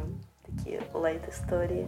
[0.46, 1.87] такие лайт-истории?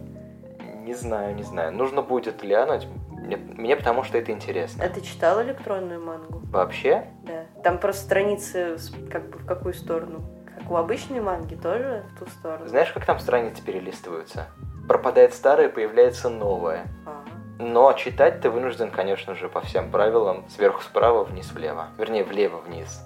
[0.85, 1.71] Не знаю, не знаю.
[1.71, 2.87] Нужно будет глянуть.
[3.25, 4.83] Мне, мне потому что это интересно.
[4.85, 6.41] А ты читал электронную мангу?
[6.51, 7.45] Вообще, Да.
[7.63, 8.77] Там просто страницы
[9.11, 10.23] как бы в какую сторону?
[10.57, 12.67] Как у обычной манги тоже в ту сторону?
[12.67, 14.47] знаешь, как там страницы перелистываются?
[14.87, 16.85] Пропадает старое, появляется новое.
[17.05, 17.23] А.
[17.57, 21.87] Но читать ты вынужден, конечно же, по всем правилам сверху справа, вниз влево.
[21.97, 23.01] Вернее, влево вниз.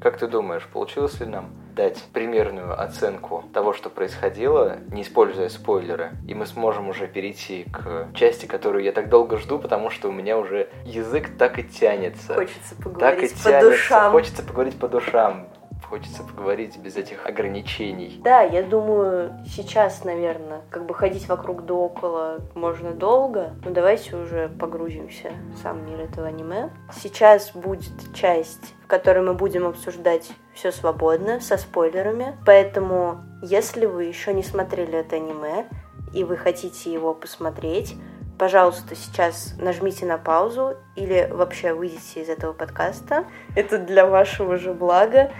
[0.00, 6.12] Как ты думаешь, получилось ли нам дать примерную оценку того, что происходило, не используя спойлеры,
[6.26, 10.12] и мы сможем уже перейти к части, которую я так долго жду, потому что у
[10.12, 12.34] меня уже язык так и тянется.
[12.34, 13.70] Хочется так и поговорить по тянется.
[13.70, 14.12] душам.
[14.12, 15.48] Хочется поговорить по душам.
[15.84, 18.20] Хочется поговорить без этих ограничений.
[18.22, 24.16] Да, я думаю, сейчас, наверное, как бы ходить вокруг да около можно долго, но давайте
[24.16, 26.70] уже погрузимся в сам мир этого аниме.
[26.92, 34.04] Сейчас будет часть, в которой мы будем обсуждать все свободно, со спойлерами, поэтому если вы
[34.04, 35.66] еще не смотрели это аниме,
[36.12, 37.96] и вы хотите его посмотреть,
[38.38, 43.24] пожалуйста, сейчас нажмите на паузу или вообще выйдите из этого подкаста.
[43.54, 45.30] Это для вашего же блага.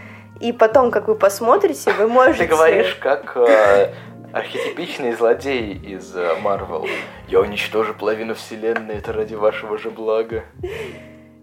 [0.40, 2.44] И потом, как вы посмотрите, вы можете...
[2.44, 3.92] Ты говоришь, как э,
[4.32, 6.86] архетипичный злодей из Марвел.
[7.28, 10.44] Я уничтожу половину вселенной, это ради вашего же блага.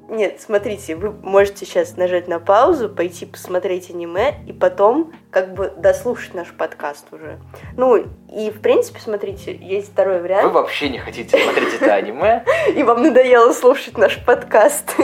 [0.09, 5.73] Нет, смотрите, вы можете сейчас нажать на паузу, пойти посмотреть аниме и потом как бы
[5.75, 7.39] дослушать наш подкаст уже.
[7.75, 7.97] Ну,
[8.33, 10.45] и в принципе, смотрите, есть второй вариант.
[10.45, 12.45] Вы вообще не хотите смотреть это аниме?
[12.75, 14.95] И вам надоело слушать наш подкаст.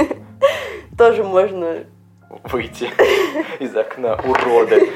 [0.98, 1.84] Тоже можно
[2.44, 2.90] выйти
[3.60, 4.90] из окна уроды.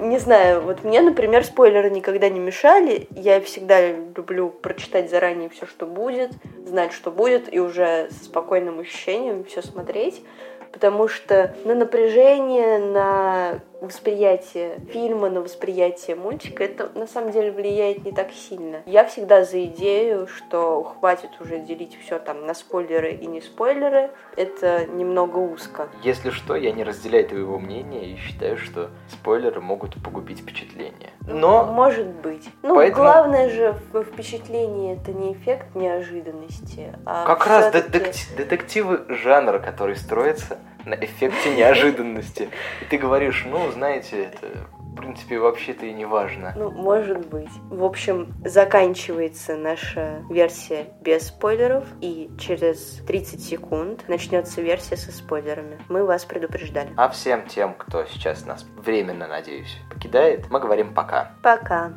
[0.00, 3.08] Не знаю, вот мне, например, спойлеры никогда не мешали.
[3.10, 6.30] Я всегда люблю прочитать заранее все, что будет,
[6.66, 10.22] знать, что будет, и уже с спокойным ощущением все смотреть
[10.72, 18.04] потому что на напряжение, на восприятие фильма, на восприятие мультика, это на самом деле влияет
[18.04, 18.82] не так сильно.
[18.86, 24.10] Я всегда за идею, что хватит уже делить все там на спойлеры и не спойлеры.
[24.36, 25.88] Это немного узко.
[26.02, 31.10] Если что, я не разделяю твоего мнения и считаю, что спойлеры могут погубить впечатление.
[31.26, 31.64] Но...
[31.64, 32.48] Может быть.
[32.62, 33.02] Ну, Поэтому...
[33.02, 39.96] главное же в впечатлении это не эффект неожиданности, а Как раз детектив, детективы жанра, который
[39.96, 42.48] строится на эффекте неожиданности.
[42.82, 44.68] И ты говоришь, ну, знаете, это
[44.98, 46.52] в принципе, вообще-то и не важно.
[46.56, 47.50] Ну, может быть.
[47.70, 55.78] В общем, заканчивается наша версия без спойлеров, и через 30 секунд начнется версия со спойлерами.
[55.88, 56.90] Мы вас предупреждали.
[56.96, 61.30] А всем тем, кто сейчас нас временно, надеюсь, покидает, мы говорим пока.
[61.44, 61.92] Пока.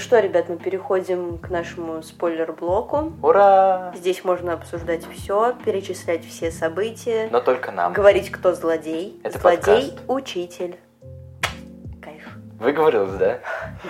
[0.00, 3.12] Что, ребят, мы переходим к нашему спойлер-блоку.
[3.22, 3.92] Ура!
[3.94, 7.28] Здесь можно обсуждать все, перечислять все события.
[7.30, 7.92] Но только нам.
[7.92, 9.20] Говорить, кто злодей.
[9.22, 10.02] Это злодей подкаст.
[10.08, 10.76] учитель.
[12.02, 12.26] Кайф.
[12.58, 13.38] Выговорилась, да?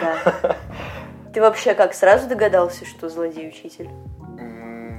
[0.01, 0.57] Да.
[1.33, 3.89] Ты вообще как, сразу догадался, что злодей учитель?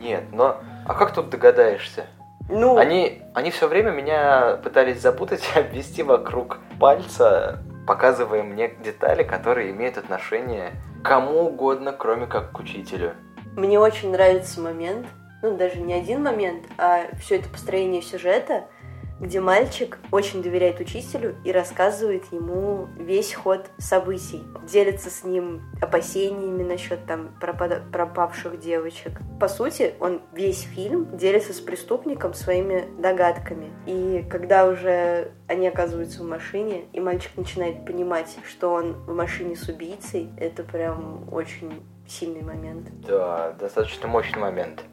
[0.02, 0.62] Нет, но...
[0.88, 2.06] А как тут догадаешься?
[2.50, 2.78] Ну...
[2.78, 9.72] Они, они все время меня пытались запутать и обвести вокруг пальца, показывая мне детали, которые
[9.72, 10.72] имеют отношение
[11.04, 13.14] кому угодно, кроме как к учителю.
[13.56, 15.08] Мне очень нравится момент,
[15.42, 18.66] ну даже не один момент, а все это построение сюжета–
[19.22, 26.64] где мальчик очень доверяет учителю и рассказывает ему весь ход событий, делится с ним опасениями
[26.64, 29.22] насчет там пропавших девочек.
[29.40, 33.72] По сути, он весь фильм делится с преступником своими догадками.
[33.86, 39.56] И когда уже они оказываются в машине, и мальчик начинает понимать, что он в машине
[39.56, 42.88] с убийцей, это прям очень сильный момент.
[43.08, 44.84] Да, достаточно мощный момент.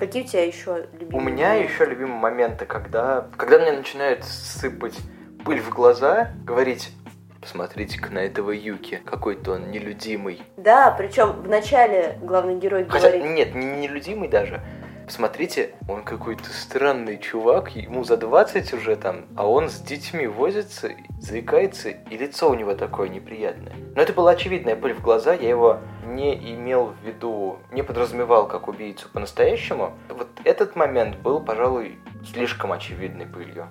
[0.00, 1.18] Какие у тебя еще любимые?
[1.18, 4.96] У меня еще любимые моменты, когда, когда мне начинают сыпать
[5.44, 6.90] пыль в глаза, говорить,
[7.38, 10.40] посмотрите-ка на этого Юки, какой-то он нелюдимый.
[10.56, 13.30] Да, причем в начале главный герой Хотя, говорит...
[13.30, 14.62] нет, не нелюдимый даже,
[15.10, 20.92] Посмотрите, он какой-то странный чувак, ему за 20 уже там, а он с детьми возится,
[21.18, 23.72] заикается, и лицо у него такое неприятное.
[23.96, 28.46] Но это была очевидная пыль в глаза, я его не имел в виду, не подразумевал
[28.46, 29.94] как убийцу по-настоящему.
[30.10, 33.66] Вот этот момент был, пожалуй, слишком очевидной пылью.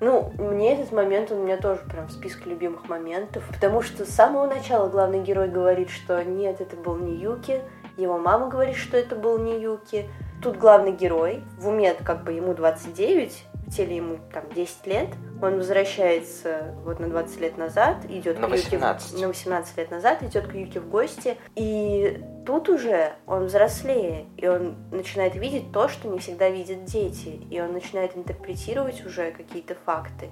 [0.00, 4.06] Ну, мне этот момент, он у меня тоже прям в списке любимых моментов, потому что
[4.06, 7.60] с самого начала главный герой говорит, что нет, это был не Юки,
[7.98, 10.08] его мама говорит, что это был не Юки,
[10.40, 15.08] Тут главный герой, в уме как бы ему 29, в теле ему там 10 лет,
[15.42, 19.12] он возвращается вот на 20 лет назад, идет на к 18.
[19.12, 24.26] Юке, на 18 лет назад, идет к Юке в гости, и тут уже он взрослее,
[24.36, 29.32] и он начинает видеть то, что не всегда видят дети, и он начинает интерпретировать уже
[29.32, 30.28] какие-то факты.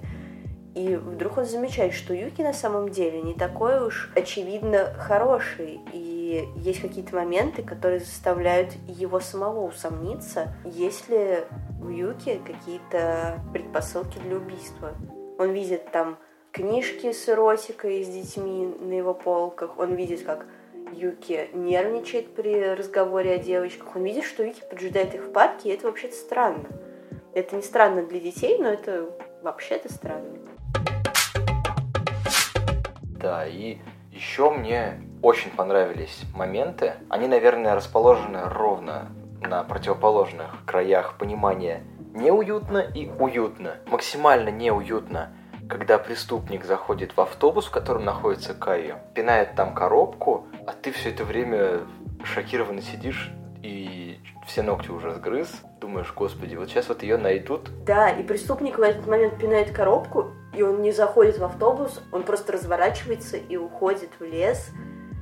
[0.73, 6.16] И вдруг он замечает, что Юки на самом деле не такой уж очевидно хороший, и
[6.55, 11.39] есть какие-то моменты, которые заставляют его самого усомниться, есть ли
[11.81, 14.93] у Юки какие-то предпосылки для убийства.
[15.37, 16.17] Он видит там
[16.51, 20.45] книжки с эротикой с детьми на его полках, он видит, как
[20.93, 25.73] Юки нервничает при разговоре о девочках, он видит, что Юки поджидает их в парке, и
[25.73, 26.67] это вообще-то странно.
[27.33, 29.09] Это не странно для детей, но это
[29.43, 30.39] вообще-то странно.
[33.19, 33.77] Да, и
[34.11, 36.93] еще мне очень понравились моменты.
[37.09, 39.09] Они, наверное, расположены ровно
[39.41, 43.75] на противоположных краях понимания неуютно и уютно.
[43.87, 45.33] Максимально неуютно,
[45.67, 51.09] когда преступник заходит в автобус, в котором находится Кайо, пинает там коробку, а ты все
[51.09, 51.81] это время
[52.23, 53.29] шокированно сидишь
[53.61, 57.69] и все ногти уже сгрыз, думаешь, господи, вот сейчас вот ее найдут.
[57.85, 62.23] Да, и преступник в этот момент пинает коробку, и он не заходит в автобус, он
[62.23, 64.71] просто разворачивается и уходит в лес.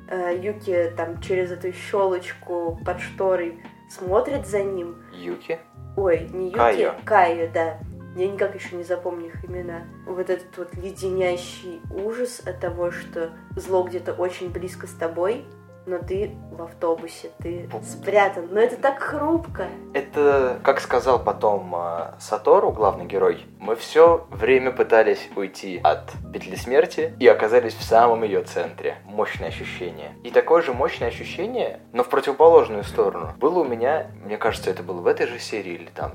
[0.08, 4.96] Э, Юки там через эту щелочку под шторой смотрит за ним.
[5.12, 5.60] Юки?
[5.98, 6.94] Ой, не Юки, Кайо.
[7.04, 7.80] Кайо, да.
[8.16, 9.82] Я никак еще не запомню их имена.
[10.06, 15.46] Вот этот вот леденящий ужас от того, что зло где-то очень близко с тобой,
[15.86, 18.48] но ты в автобусе, ты спрятан.
[18.52, 19.68] Но это так хрупко.
[19.94, 26.56] Это, как сказал потом э, Сатору, главный герой, мы все время пытались уйти от петли
[26.56, 28.98] смерти и оказались в самом ее центре.
[29.06, 30.14] Мощное ощущение.
[30.24, 34.84] И такое же мощное ощущение, но в противоположную сторону, было у меня, мне кажется, это
[34.84, 36.12] было в этой же серии или там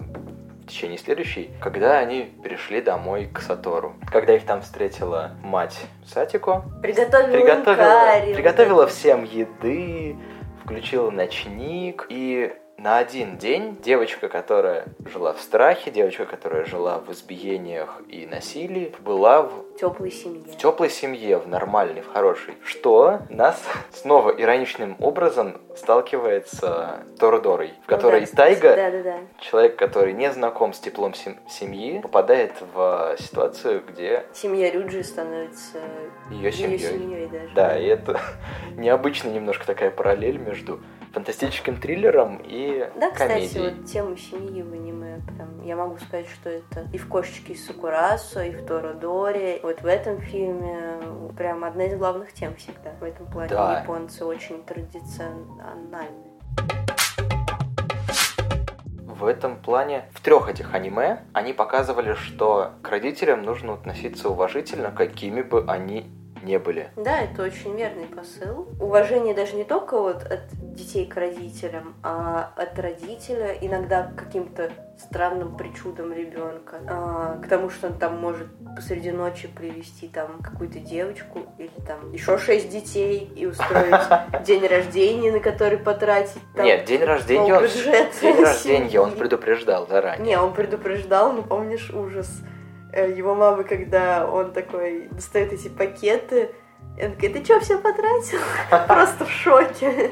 [0.71, 3.97] течение следующей, когда они пришли домой к Сатору.
[4.11, 10.17] Когда их там встретила мать Сатико, Приготовила, приготовила, карри, приготовила всем еды,
[10.63, 12.07] включила ночник.
[12.09, 18.27] И на один день девочка, которая жила в страхе, девочка, которая жила в избиениях и
[18.27, 20.43] насилии, была в, теплой семье.
[20.51, 22.55] в теплой семье, в нормальной, в хорошей.
[22.65, 23.63] Что нас
[23.93, 29.19] снова ироничным образом сталкивает с Тоrodорой, в которой Тайга, Да, да, да.
[29.41, 35.79] человек, который не знаком с теплом сем- семьи, попадает в ситуацию, где Семья Рюджи становится
[36.31, 36.79] ее ее семьей.
[36.79, 37.51] семьей даже.
[37.55, 38.19] Да, и это
[38.77, 40.81] необычно немножко такая параллель между
[41.13, 43.75] фантастическим триллером и Да, кстати, комедией.
[43.75, 47.67] вот тему семьи в аниме, прям, я могу сказать, что это и в «Кошечке из
[47.67, 49.61] Сакурасо», и в «Торадоре».
[49.63, 50.79] Вот в этом фильме
[51.37, 52.93] прям одна из главных тем всегда.
[53.01, 53.81] В этом плане Да.
[53.81, 56.31] японцы очень традициональны.
[59.07, 64.91] В этом плане в трех этих аниме они показывали, что к родителям нужно относиться уважительно,
[64.91, 66.07] какими бы они
[66.43, 66.91] не были.
[66.97, 68.69] Да, это очень верный посыл.
[68.81, 70.41] Уважение даже не только вот от
[70.75, 77.71] детей к родителям, а от родителя иногда к каким-то странным причудам ребенка, а, к тому,
[77.71, 83.31] что он там может посреди ночи привести там какую-то девочку или там еще шесть детей
[83.35, 84.01] и устроить
[84.45, 87.67] день рождения, на который потратить там Нет, день рождения он,
[88.21, 90.27] день рождения он предупреждал заранее.
[90.27, 92.29] Не, он предупреждал, но помнишь ужас
[92.93, 96.51] его мамы, когда он такой достает эти пакеты,
[96.99, 98.39] и он такой, ты что, все потратил?
[98.89, 100.11] Просто в шоке.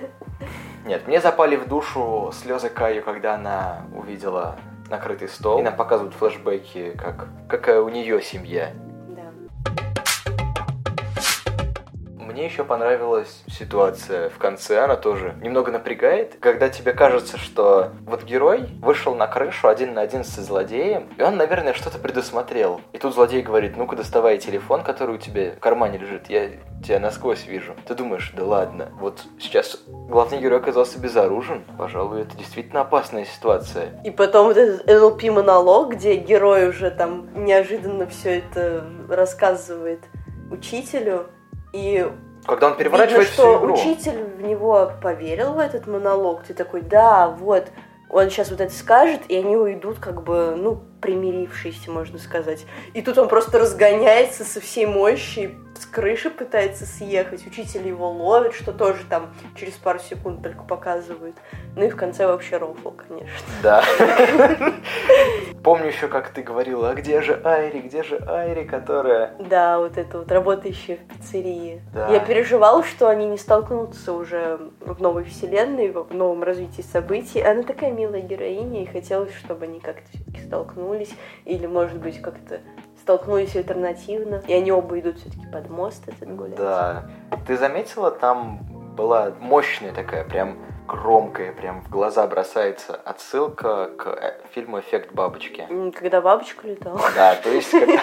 [0.87, 4.57] Нет, мне запали в душу слезы Каю, когда она увидела
[4.89, 5.59] накрытый стол.
[5.61, 8.73] И нам показывают флешбеки, как, какая у нее семья.
[12.39, 18.23] Мне еще понравилась ситуация в конце, она тоже немного напрягает, когда тебе кажется, что вот
[18.23, 22.81] герой вышел на крышу один на один со злодеем, и он, наверное, что-то предусмотрел.
[22.93, 26.51] И тут злодей говорит, ну-ка доставай телефон, который у тебя в кармане лежит, я
[26.87, 27.75] тебя насквозь вижу.
[27.89, 34.01] Ты думаешь, да ладно, вот сейчас главный герой оказался безоружен, пожалуй, это действительно опасная ситуация.
[34.05, 40.05] И потом этот NLP-монолог, где герой уже там неожиданно все это рассказывает
[40.53, 41.27] учителю,
[41.73, 42.07] и
[42.49, 43.75] Когда он переворачивает Видно, всю что игру.
[43.75, 46.45] учитель в него поверил в этот монолог.
[46.45, 47.67] Ты такой, да, вот,
[48.09, 52.65] он сейчас вот это скажет, и они уйдут как бы, ну, примирившиеся, можно сказать.
[52.95, 57.47] И тут он просто разгоняется со всей мощи, с крыши пытается съехать.
[57.47, 61.37] Учитель его ловит, что тоже там через пару секунд только показывают.
[61.77, 63.47] Ну и в конце вообще рофл, конечно.
[63.63, 63.85] Да.
[65.63, 69.35] Помню еще, как ты говорила, а где же Айри, где же Айри, которая...
[69.39, 71.83] Да, вот это вот работающая в пиццерии.
[71.93, 72.09] Да.
[72.09, 77.41] Я переживала, что они не столкнутся уже в новой вселенной, в новом развитии событий.
[77.41, 81.11] Она такая милая героиня, и хотелось, чтобы они как-то все-таки столкнулись,
[81.45, 82.61] или, может быть, как-то
[83.09, 86.57] столкнулись альтернативно, и они оба идут все-таки под мост этот гулять.
[86.57, 87.07] Да.
[87.47, 88.59] Ты заметила, там
[88.97, 95.67] была мощная такая, прям громкая, прям в глаза бросается отсылка к э, фильму «Эффект бабочки».
[95.99, 97.01] Когда бабочка летала.
[97.15, 98.03] Да, то есть когда-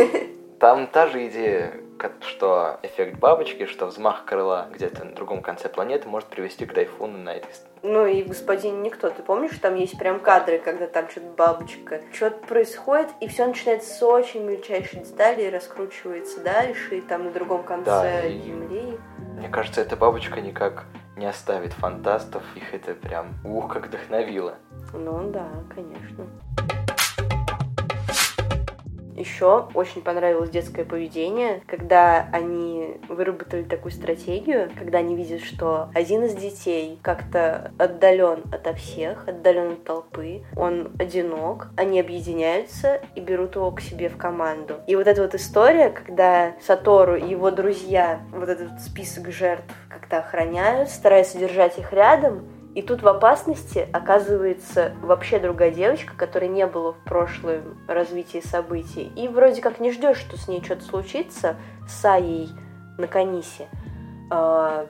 [0.58, 1.74] там та же идея,
[2.22, 7.18] что эффект бабочки, что взмах крыла где-то на другом конце планеты может привести к тайфуну
[7.18, 7.50] на этой
[7.82, 12.46] Ну и «Господин Никто», ты помнишь, там есть прям кадры, когда там что-то бабочка, что-то
[12.46, 17.62] происходит, и все начинается с очень мельчайшей детали, и раскручивается дальше, и там на другом
[17.62, 18.98] конце Да, и- Земли.
[19.38, 20.84] Мне кажется, эта бабочка никак
[21.16, 22.42] не оставит фантастов.
[22.56, 24.54] Их это прям ух, как вдохновило.
[24.92, 26.26] Ну да, конечно.
[29.20, 36.24] Еще очень понравилось детское поведение, когда они выработали такую стратегию, когда они видят, что один
[36.24, 43.56] из детей как-то отдален ото всех, отдален от толпы, он одинок, они объединяются и берут
[43.56, 44.76] его к себе в команду.
[44.86, 50.20] И вот эта вот история, когда Сатору и его друзья вот этот список жертв как-то
[50.20, 56.66] охраняют, стараются держать их рядом, и тут в опасности оказывается вообще другая девочка, которой не
[56.66, 59.12] было в прошлом развитии событий.
[59.16, 61.56] И вроде как не ждешь, что с ней что-то случится,
[61.88, 62.48] с Аей
[62.96, 63.66] на Канисе.
[64.30, 64.86] А,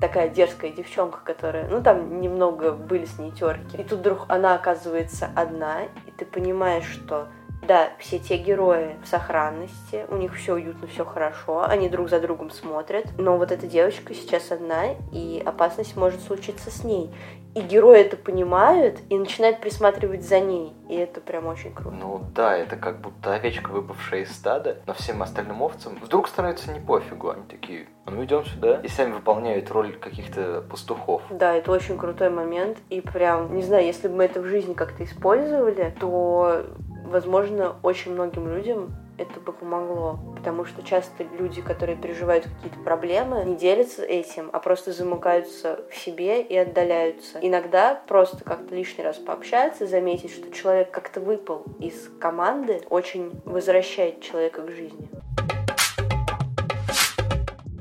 [0.00, 3.76] такая дерзкая девчонка, которая, ну там немного были с ней терки.
[3.76, 7.28] И тут вдруг она оказывается одна, и ты понимаешь, что
[7.62, 12.20] да, все те герои в сохранности, у них все уютно, все хорошо, они друг за
[12.20, 17.10] другом смотрят, но вот эта девочка сейчас одна, и опасность может случиться с ней.
[17.54, 20.72] И герои это понимают и начинают присматривать за ней.
[20.88, 21.96] И это прям очень круто.
[21.96, 26.72] Ну да, это как будто овечка, выпавшая из стада, но всем остальным овцам вдруг становится
[26.72, 27.30] не пофигу.
[27.30, 28.80] Они такие, а ну идем сюда.
[28.84, 31.22] И сами выполняют роль каких-то пастухов.
[31.30, 32.78] Да, это очень крутой момент.
[32.88, 36.66] И прям, не знаю, если бы мы это в жизни как-то использовали, то
[37.10, 40.18] возможно, очень многим людям это бы помогло.
[40.36, 45.96] Потому что часто люди, которые переживают какие-то проблемы, не делятся этим, а просто замыкаются в
[45.96, 47.38] себе и отдаляются.
[47.42, 54.22] Иногда просто как-то лишний раз пообщаться, заметить, что человек как-то выпал из команды, очень возвращает
[54.22, 55.08] человека к жизни.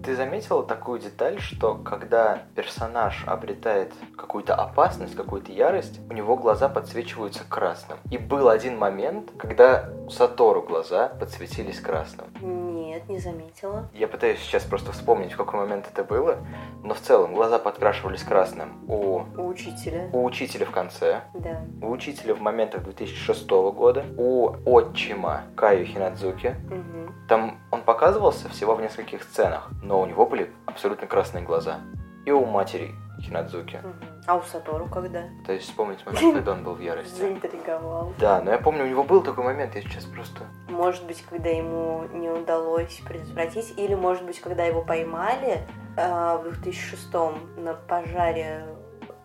[0.04, 6.70] Ты заметила такую деталь, что когда персонаж обретает какую-то опасность, какую-то ярость, у него глаза
[6.70, 7.98] подсвечиваются красным.
[8.10, 12.28] И был один момент, когда у Сатору глаза подсветились красным.
[12.42, 13.90] Нет, не заметила.
[13.94, 16.38] Я пытаюсь сейчас просто вспомнить, в какой момент это было,
[16.84, 19.24] но в целом глаза подкрашивались красным у...
[19.38, 20.10] У учителя.
[20.14, 21.22] У учителя в конце.
[21.34, 21.62] Да.
[21.82, 24.06] У учителя в моментах 2006 года.
[24.18, 26.56] У отчима Каю Хинадзуки.
[26.68, 27.14] Угу.
[27.28, 31.80] Там он показывался всего в нескольких сценах, но у него были абсолютно красные глаза.
[32.24, 33.82] И у матери Хинадзуки.
[34.28, 35.24] А у Сатору когда?
[35.48, 37.20] То есть вспомнить момент, когда он был в ярости.
[37.20, 38.14] Заинтриговал.
[38.20, 40.42] Да, но я помню, у него был такой момент, я сейчас просто...
[40.70, 45.68] Может быть, когда ему не удалось предотвратить, или, может быть, когда его поймали
[45.98, 47.12] э, в 2006
[47.58, 48.68] на пожаре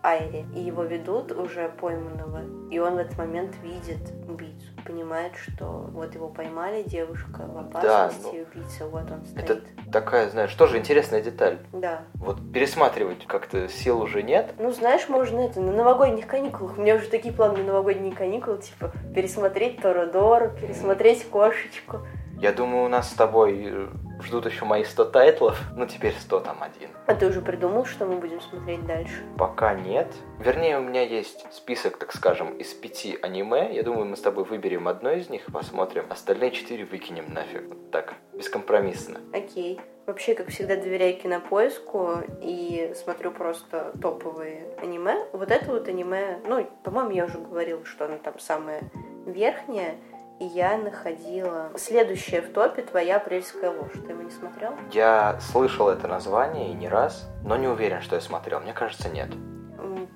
[0.05, 5.65] Айре, и его ведут уже пойманного, и он в этот момент видит убийцу, понимает, что
[5.65, 9.49] вот его поймали, девушка в опасности, да, ну, убийца, вот он стоит.
[9.49, 11.57] Это такая, знаешь, тоже интересная деталь.
[11.73, 12.03] Да.
[12.15, 14.53] Вот пересматривать как-то сил уже нет.
[14.59, 18.59] Ну, знаешь, можно это, на новогодних каникулах, у меня уже такие планы на новогодние каникулы,
[18.59, 22.01] типа, пересмотреть Тоrodoro, пересмотреть Кошечку.
[22.39, 23.87] Я думаю, у нас с тобой э,
[24.25, 26.89] ждут еще мои 100 тайтлов, ну теперь 100 там один.
[27.07, 29.23] А ты уже придумал, что мы будем смотреть дальше?
[29.37, 30.07] Пока нет.
[30.39, 33.73] Вернее, у меня есть список, так скажем, из пяти аниме.
[33.73, 36.05] Я думаю, мы с тобой выберем одно из них, посмотрим.
[36.09, 37.67] Остальные четыре выкинем нафиг.
[37.67, 39.19] Вот так, бескомпромиссно.
[39.33, 39.79] Окей.
[40.05, 45.25] Вообще, как всегда, доверяю кинопоиску и смотрю просто топовые аниме.
[45.33, 48.81] Вот это вот аниме, ну, по-моему, я уже говорила, что оно там самое
[49.25, 49.95] верхнее
[50.39, 53.93] и я находила следующее в топе «Твоя апрельская ложь».
[53.93, 54.73] Ты его не смотрел?
[54.91, 58.59] Я слышал это название и не раз, но не уверен, что я смотрел.
[58.59, 59.29] Мне кажется, нет.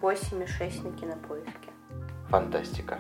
[0.02, 1.70] 8,6 на кинопоиске.
[2.30, 3.00] Фантастика.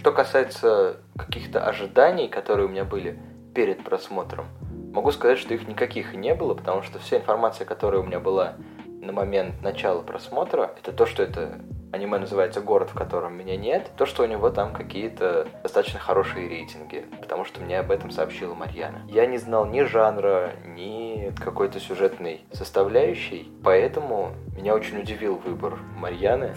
[0.00, 3.18] Что касается каких-то ожиданий, которые у меня были
[3.54, 4.46] перед просмотром,
[4.92, 8.20] могу сказать, что их никаких и не было, потому что вся информация, которая у меня
[8.20, 8.54] была
[8.84, 11.60] на момент начала просмотра, это то, что это
[11.92, 16.48] аниме называется «Город, в котором меня нет», то, что у него там какие-то достаточно хорошие
[16.48, 19.02] рейтинги, потому что мне об этом сообщила Марьяна.
[19.08, 26.54] Я не знал ни жанра, ни какой-то сюжетной составляющей, поэтому меня очень удивил выбор Марьяны,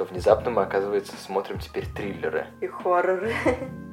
[0.00, 2.46] что внезапно мы, оказывается, смотрим теперь триллеры.
[2.62, 3.34] И хорроры.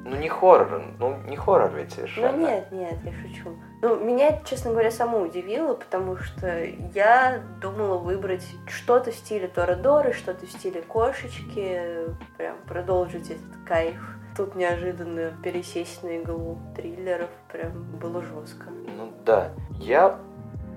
[0.06, 2.32] Ну, не хоррор, ну, не хоррор ведь совершенно.
[2.32, 3.50] Ну, нет, нет, я шучу.
[3.82, 10.14] Ну, меня честно говоря, само удивило, потому что я думала выбрать что-то в стиле Торадоры,
[10.14, 11.82] что-то в стиле кошечки,
[12.38, 14.00] прям продолжить этот кайф.
[14.34, 18.70] Тут неожиданно пересесть на иглу триллеров прям было жестко.
[18.96, 20.18] Ну да, я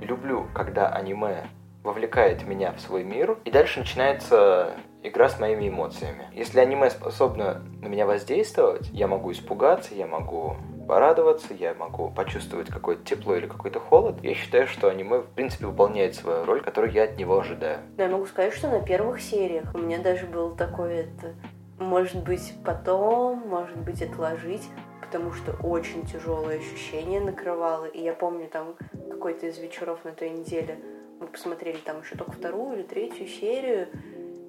[0.01, 1.45] люблю, когда аниме
[1.83, 6.27] вовлекает меня в свой мир, и дальше начинается игра с моими эмоциями.
[6.33, 10.55] Если аниме способно на меня воздействовать, я могу испугаться, я могу
[10.87, 14.17] порадоваться, я могу почувствовать какое-то тепло или какой-то холод.
[14.23, 17.79] Я считаю, что аниме, в принципе, выполняет свою роль, которую я от него ожидаю.
[17.97, 21.33] Да, я могу сказать, что на первых сериях у меня даже было такое, это,
[21.79, 24.67] может быть, потом, может быть, отложить,
[25.01, 27.85] потому что очень тяжелое ощущение накрывало.
[27.85, 28.75] И я помню там
[29.09, 30.77] какой-то из вечеров на той неделе
[31.21, 33.87] мы посмотрели там еще только вторую или третью серию,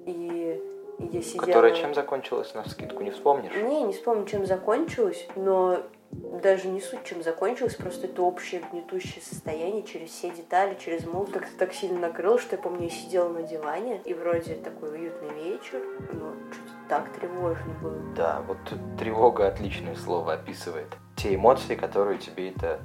[0.05, 0.59] и
[0.99, 1.45] И я сидела...
[1.45, 3.53] Которая чем закончилась, на скидку не вспомнишь?
[3.55, 5.79] Не, не вспомню, чем закончилась, но
[6.11, 11.39] даже не суть, чем закончилось, просто это общее гнетущее состояние через все детали, через музыку.
[11.39, 15.33] Как-то так сильно накрыло, что я помню, я сидела на диване, и вроде такой уютный
[15.43, 15.81] вечер,
[16.11, 17.97] но что-то так тревожно было.
[18.15, 18.57] Да, вот
[18.99, 20.87] тревога отличное слово описывает.
[21.15, 22.79] Те эмоции, которые тебе это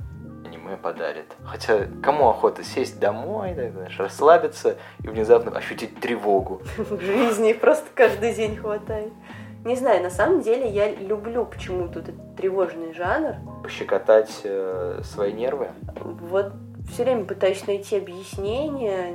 [0.49, 1.37] аниме подарит.
[1.45, 6.63] Хотя кому охота сесть домой, так, знаешь, расслабиться и внезапно ощутить тревогу?
[6.77, 9.13] В жизни просто каждый день хватает.
[9.65, 13.35] Не знаю, на самом деле я люблю почему-то этот тревожный жанр.
[13.63, 15.69] Пощекотать э, свои нервы?
[15.97, 16.53] Вот
[16.93, 19.15] все время пытаюсь найти объяснение,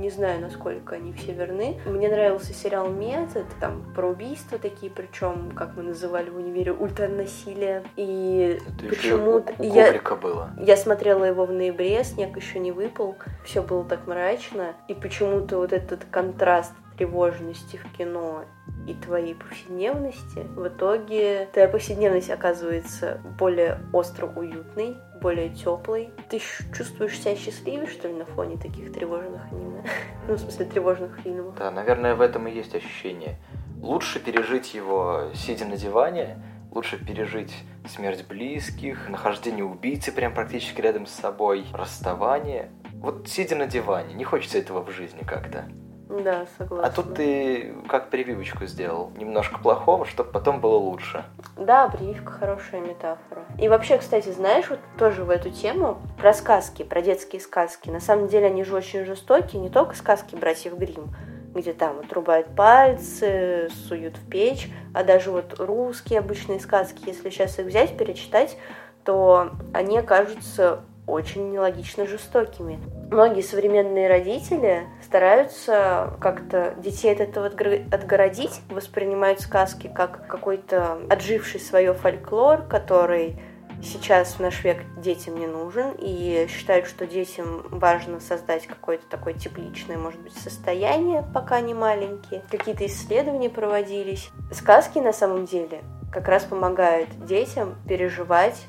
[0.00, 1.78] не знаю, насколько они все верны.
[1.86, 7.84] Мне нравился сериал «Метод», там про убийства такие, причем, как мы называли в универе, ультранасилие.
[7.96, 9.52] И почему-то...
[9.62, 10.00] Я...
[10.16, 10.50] было.
[10.58, 15.58] Я смотрела его в ноябре, снег еще не выпал, все было так мрачно, и почему-то
[15.58, 18.44] вот этот контраст тревожности в кино
[18.86, 26.10] и твоей повседневности, в итоге твоя повседневность оказывается более остро уютной, более теплый.
[26.28, 26.40] Ты
[26.74, 29.84] чувствуешь себя счастливее, что ли, на фоне таких тревожных аниме?
[30.28, 31.54] ну, в смысле, тревожных фильмов.
[31.56, 33.38] Да, наверное, в этом и есть ощущение.
[33.80, 37.54] Лучше пережить его, сидя на диване, лучше пережить
[37.88, 42.70] смерть близких, нахождение убийцы прям практически рядом с собой, расставание.
[42.94, 45.64] Вот сидя на диване, не хочется этого в жизни как-то.
[46.10, 46.88] Да, согласна.
[46.88, 49.12] А тут ты как прививочку сделал.
[49.16, 51.24] Немножко плохого, чтобы потом было лучше.
[51.56, 53.44] Да, прививка хорошая метафора.
[53.58, 57.90] И вообще, кстати, знаешь, вот тоже в эту тему про сказки, про детские сказки.
[57.90, 61.14] На самом деле они же очень жестокие, не только сказки братьев Грим,
[61.54, 67.58] где там отрубают пальцы, суют в печь, а даже вот русские обычные сказки, если сейчас
[67.58, 68.56] их взять, перечитать,
[69.04, 72.78] то они окажутся очень нелогично жестокими.
[73.10, 81.94] Многие современные родители стараются как-то детей от этого отгородить, воспринимают сказки как какой-то отживший свое
[81.94, 83.36] фольклор, который
[83.82, 89.34] сейчас в наш век детям не нужен, и считают, что детям важно создать какое-то такое
[89.34, 92.44] тепличное, может быть, состояние, пока они маленькие.
[92.48, 94.30] Какие-то исследования проводились.
[94.52, 95.80] Сказки на самом деле
[96.12, 98.64] как раз помогают детям переживать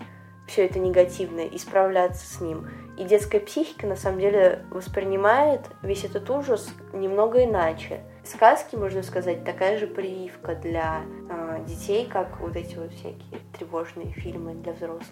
[0.47, 2.67] все это негативное и справляться с ним.
[2.97, 8.01] И детская психика на самом деле воспринимает весь этот ужас немного иначе.
[8.23, 14.11] Сказки, можно сказать, такая же прививка для э, детей, как вот эти вот всякие тревожные
[14.11, 15.07] фильмы для взрослых.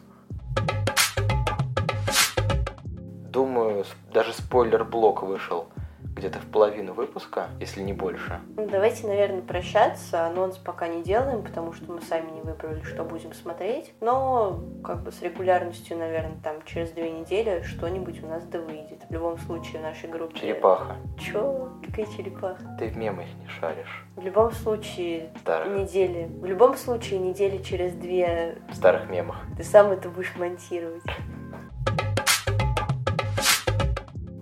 [3.32, 5.68] Думаю, даже спойлер-блок вышел
[6.20, 8.40] где-то в половину выпуска, если не больше.
[8.56, 10.26] Ну, давайте, наверное, прощаться.
[10.28, 13.94] Анонс пока не делаем, потому что мы сами не выбрали, что будем смотреть.
[14.02, 19.04] Но как бы с регулярностью, наверное, там через две недели что-нибудь у нас да выйдет.
[19.10, 20.40] В любом случае в нашей группе...
[20.40, 20.98] Черепаха.
[21.18, 21.70] Чё?
[21.86, 22.76] Какая черепаха?
[22.78, 24.06] Ты в мемах не шаришь.
[24.16, 25.80] В любом случае Старых.
[25.80, 26.28] недели.
[26.30, 28.58] В любом случае недели через две...
[28.70, 29.38] В старых мемах.
[29.58, 31.04] Ты сам это будешь монтировать.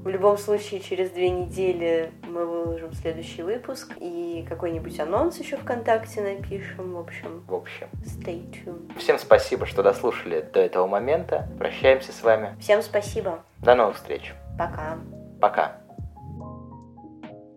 [0.08, 6.22] В любом случае, через две недели мы выложим следующий выпуск и какой-нибудь анонс еще ВКонтакте
[6.22, 6.94] напишем.
[6.94, 8.98] В общем, в общем, stay tuned.
[8.98, 11.50] Всем спасибо, что дослушали до этого момента.
[11.60, 12.56] Прощаемся с вами.
[12.62, 13.44] Всем спасибо.
[13.58, 14.34] До новых встреч.
[14.58, 14.98] Пока.
[15.42, 15.82] Пока.